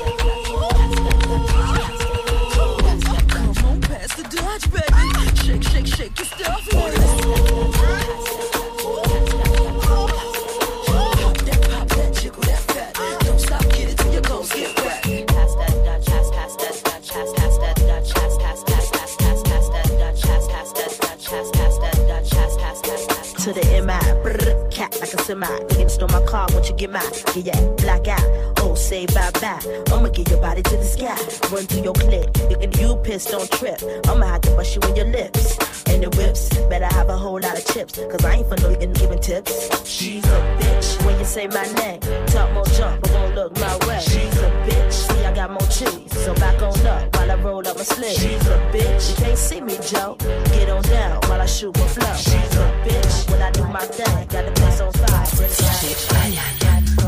You? 27.35 27.43
Yeah, 27.43 27.59
black 27.77 28.07
out. 28.07 28.23
Oh, 28.59 28.75
say 28.75 29.05
bye 29.07 29.31
bye. 29.41 29.59
I'ma 29.91 30.09
get 30.09 30.29
your 30.29 30.41
body 30.41 30.61
to 30.63 30.77
the 30.77 30.83
sky. 30.83 31.15
Run 31.53 31.65
through 31.65 31.83
your 31.83 31.93
clip. 31.93 32.33
Thinking 32.33 32.73
you 32.79 32.95
pissed, 33.03 33.29
don't 33.29 33.49
trip. 33.51 33.79
I'ma 34.07 34.25
have 34.25 34.41
to 34.41 34.51
bust 34.51 34.75
you 34.75 34.81
in 34.89 34.95
your 34.95 35.07
lips. 35.07 35.57
And 35.87 36.03
the 36.03 36.09
whips, 36.17 36.49
better 36.69 36.85
have 36.85 37.09
a 37.09 37.17
whole 37.17 37.39
lot 37.39 37.57
of 37.57 37.65
chips. 37.73 37.99
Cause 38.09 38.23
I 38.25 38.35
ain't 38.35 38.47
for 38.47 38.57
no 38.61 38.75
giving 38.75 39.19
tips. 39.19 39.87
She's 39.87 40.25
a 40.25 40.39
bitch. 40.59 41.05
When 41.05 41.17
you 41.19 41.25
say 41.25 41.47
my 41.47 41.65
name, 41.81 41.99
talk 42.27 42.51
more 42.53 42.65
jump, 42.77 43.01
but 43.01 43.11
won't 43.11 43.35
look 43.35 43.59
my 43.59 43.75
way. 43.87 43.99
She's 44.01 44.37
a 44.39 44.49
bitch. 44.67 44.93
See, 44.93 45.25
I 45.25 45.33
got 45.33 45.51
more 45.51 45.69
cheese. 45.69 46.11
So 46.23 46.33
back 46.35 46.61
on 46.61 46.85
up 46.85 47.15
while 47.15 47.31
I 47.31 47.35
roll 47.35 47.67
up 47.67 47.77
my 47.77 47.83
sleeve. 47.83 48.15
She's 48.15 48.47
a 48.47 48.57
bitch. 48.71 49.09
You 49.09 49.15
can't 49.25 49.37
see 49.37 49.61
me, 49.61 49.77
Joe. 49.81 50.15
Get 50.53 50.69
on 50.69 50.81
down 50.83 51.19
while 51.27 51.41
I 51.41 51.45
shoot 51.45 51.77
my 51.77 51.87
flow. 51.87 52.13
She's 52.15 52.55
a 52.55 52.65
bitch. 52.85 53.31
When 53.31 53.41
I 53.41 53.51
do 53.51 53.65
my 53.67 53.81
thing, 53.81 54.27
got 54.27 54.45
the 54.45 54.51
place 54.51 54.81
on 54.81 54.91
fire. 54.93 55.25
Shawty, 55.51 57.00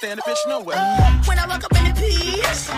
stand 0.00 0.18
a 0.18 0.22
bitch 0.22 0.48
nowhere. 0.48 0.78
When 1.26 1.38
I 1.38 1.46
walk 1.46 1.62
up 1.64 1.76
in 1.76 1.84
the 1.84 2.00
piece, 2.00 2.70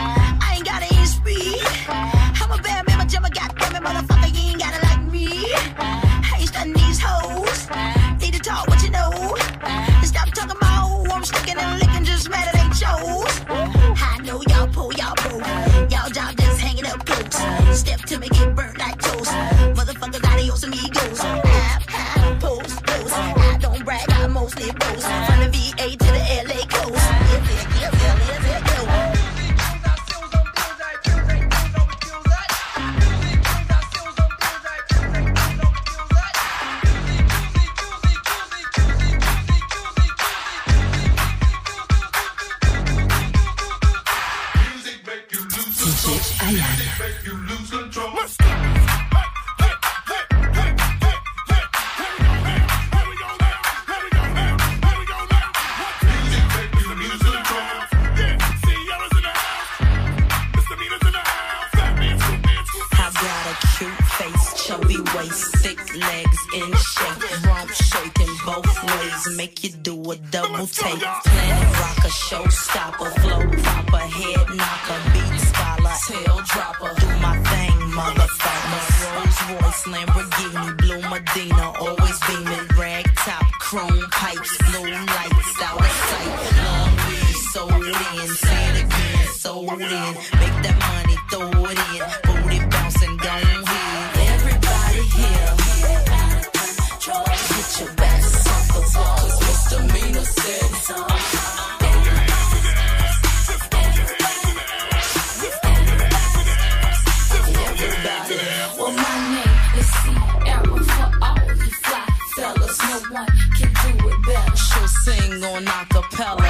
one 113.22 113.36
can 113.56 113.70
do 113.82 114.08
it 114.08 114.26
better. 114.26 114.56
She'll 114.56 114.88
sing 114.88 115.44
on 115.44 115.64
acapella. 115.64 116.48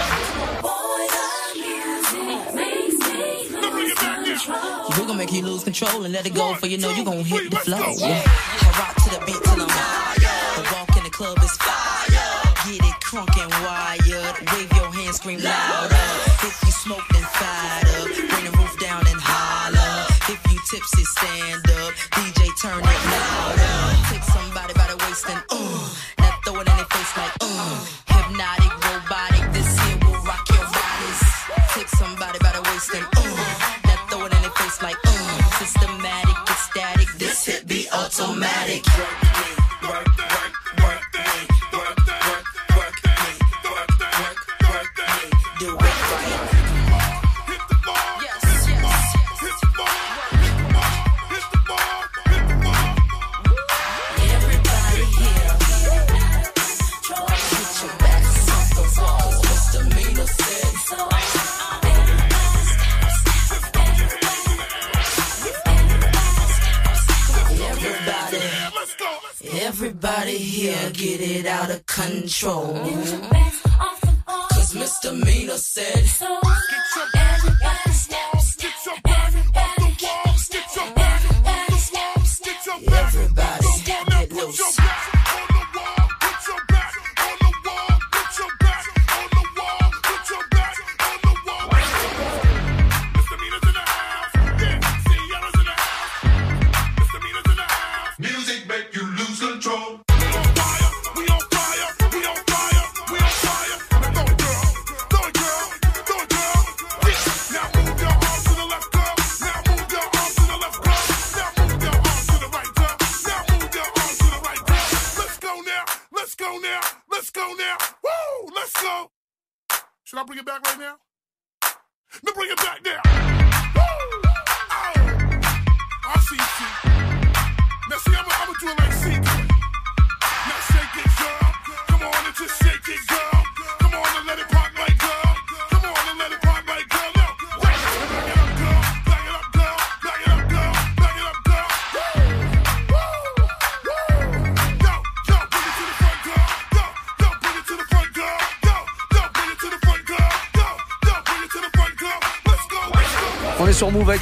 We 4.99 5.07
gon' 5.07 5.17
make 5.17 5.33
you 5.33 5.43
lose 5.43 5.65
control 5.65 6.05
and 6.05 6.13
let 6.13 6.27
it 6.27 6.35
go 6.35 6.55
for 6.55 6.67
you 6.67 6.79
know 6.79 6.91
you 6.91 7.05
gon' 7.05 7.25
hit 7.25 7.51
the 7.51 7.57
flow. 7.57 7.77
I 7.77 8.69
rock 8.79 8.95
to 9.05 9.11
the 9.11 9.25
beat 9.27 9.43
till 9.45 9.63
I'm 9.63 9.69
higher. 9.69 10.63
The 10.63 10.75
walk 10.75 10.97
in 10.97 11.05
the 11.05 11.11
club 11.11 11.39
is 11.43 11.57
fire. 11.57 12.29
Get 12.67 12.85
it 12.91 12.99
crunk 13.01 13.35
and 13.43 13.53
wired. 13.65 14.37
Wave 14.53 14.73
your 14.77 14.91
hands, 14.93 15.17
scream 15.17 15.41
louder. 15.41 15.97
If 16.49 16.59
you 16.65 16.73
smoke, 16.73 17.07
then 17.13 17.23
fired 17.23 17.89
up. 17.89 18.07
Bring 18.31 18.45
the 18.45 18.57
roof 18.59 18.79
down 18.79 19.07
and 19.07 19.21
holler. 19.21 20.07
If 20.29 20.41
you 20.51 20.59
tipsy, 20.71 21.05
stand 21.05 21.71
up. 21.83 21.95
DJ, 22.15 22.49
turn 22.61 22.81
it 22.81 23.03
louder. 23.13 23.62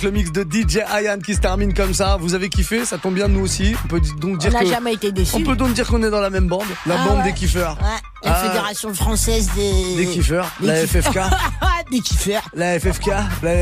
Avec 0.01 0.03
le 0.03 0.11
mix 0.19 0.33
de 0.33 0.43
DJ 0.43 0.79
Ayan 0.91 1.19
qui 1.19 1.35
se 1.35 1.41
termine 1.41 1.75
comme 1.75 1.93
ça. 1.93 2.17
Vous 2.19 2.35
avez 2.35 2.49
kiffé, 2.49 2.85
ça 2.87 2.97
tombe 2.97 3.15
bien 3.15 3.29
nous 3.29 3.41
aussi. 3.41 3.75
On 3.85 3.89
peut 3.89 4.01
donc 4.19 4.39
dire 4.39 4.51
On 4.51 4.55
n'a 4.59 4.61
que 4.65 4.71
jamais 4.71 4.95
été 4.95 5.13
déçus. 5.13 5.37
on 5.37 5.43
peut 5.43 5.57
donc 5.57 5.75
dire 5.75 5.87
qu'on 5.87 6.03
est 6.03 6.11
dans 6.11 6.21
la 6.21 6.31
même 6.31 6.47
bande, 6.49 6.65
la 6.87 6.97
Ah 6.99 7.07
bande 7.09 7.19
ouais. 7.19 7.25
des 7.25 7.33
kiffeurs. 7.35 7.77
Ouais, 7.83 7.89
la 8.25 8.35
Ah. 8.35 8.47
Fédération 8.49 8.95
française 8.95 9.51
des. 9.55 9.97
Des 9.97 10.07
kiffeurs, 10.07 10.51
la 10.63 10.81
kiffeurs. 10.81 11.03
FFK. 11.05 11.21
des 11.91 12.01
kiffeurs. 12.01 12.43
La 12.55 12.81
FFK, 12.81 13.07
la 13.43 13.61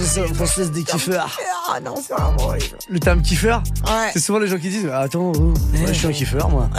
c'est 0.00 0.26
bon. 0.28 0.34
Française 0.34 0.72
des 0.72 0.82
kiffeurs. 0.82 1.38
Ah 1.72 1.78
non, 1.80 1.94
c'est 2.04 2.14
vraiment 2.14 2.36
horrible. 2.42 2.64
Le 2.90 2.98
terme 2.98 3.22
kiffeur, 3.22 3.62
Ouais. 3.86 4.10
c'est 4.12 4.20
souvent 4.20 4.38
les 4.40 4.48
gens 4.48 4.58
qui 4.58 4.70
disent 4.70 4.88
Attends, 4.92 5.32
oh, 5.36 5.54
ouais, 5.74 5.86
je 5.88 5.92
suis 5.92 6.06
un 6.08 6.12
kiffeur 6.12 6.48
moi. 6.48 6.68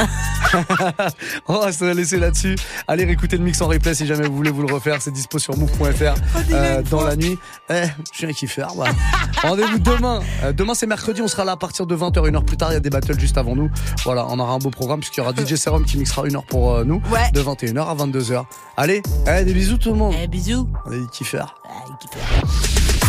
On 1.48 1.60
va 1.60 1.72
se 1.72 1.86
laisser 1.86 2.18
là-dessus. 2.18 2.56
Allez 2.88 3.06
réécouter 3.06 3.38
le 3.38 3.44
mix 3.44 3.62
en 3.62 3.68
replay 3.68 3.94
si 3.94 4.06
jamais 4.06 4.28
vous 4.28 4.36
voulez 4.36 4.52
vous 4.52 4.66
le 4.66 4.74
refaire. 4.74 5.02
C'est 5.02 5.12
dispo 5.12 5.40
sur 5.40 5.58
move.fr 5.58 6.16
euh, 6.52 6.82
dans 6.84 7.04
la 7.04 7.16
nuit. 7.16 7.38
Eh, 7.70 7.84
je 8.12 8.18
suis 8.18 8.28
un 8.28 8.34
kiffeur. 8.34 8.74
Rendez-vous 9.42 9.80
demain. 9.80 10.22
Euh, 10.44 10.54
demain 10.54 10.74
c'est 10.74 10.88
mercredi, 10.88 11.22
on 11.22 11.28
sera 11.28 11.46
là 11.46 11.54
à 11.54 11.58
partir 11.58 11.86
de 11.86 11.96
20h. 11.96 12.28
Une 12.28 12.36
heure 12.36 12.46
plus 12.46 12.58
tard, 12.58 12.72
il 12.72 12.74
y 12.74 12.78
a 12.78 12.82
des 12.82 12.90
battles 12.90 13.20
juste 13.20 13.38
avant 13.38 13.56
nous. 13.56 13.70
Voilà, 14.04 14.26
on 14.30 14.40
aura 14.40 14.54
un 14.54 14.60
beau 14.60 14.70
programme 14.70 15.00
puisqu'il 15.00 15.22
y 15.22 15.24
aura 15.24 15.34
DJ 15.34 15.56
Serum 15.56 15.86
qui 15.86 15.98
mixera 15.98 16.26
une 16.28 16.36
heure 16.36 16.46
pour 16.46 16.74
euh, 16.74 16.84
nous. 16.84 17.02
Ouais. 17.12 17.32
De 17.34 17.42
21h 17.42 17.88
à 17.88 17.96
22h. 17.96 18.44
Allez, 18.78 19.02
eh, 19.28 19.44
des 19.44 19.54
bisous 19.54 19.78
tout 19.78 19.92
le 19.92 19.98
monde. 19.98 20.16
Eh, 20.22 20.28
bisous. 20.28 20.70
On 20.86 20.92
est 20.92 21.00
des 21.00 21.08
kiffeurs. 21.08 21.56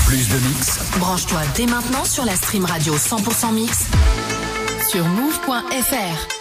Plus 0.07 0.28
de 0.28 0.34
mix. 0.49 0.80
Branche-toi 0.99 1.41
dès 1.57 1.66
maintenant 1.66 2.05
sur 2.05 2.24
la 2.24 2.34
stream 2.34 2.64
radio 2.64 2.95
100% 2.97 3.55
mix 3.55 3.86
sur 4.88 5.05
move.fr. 5.05 6.39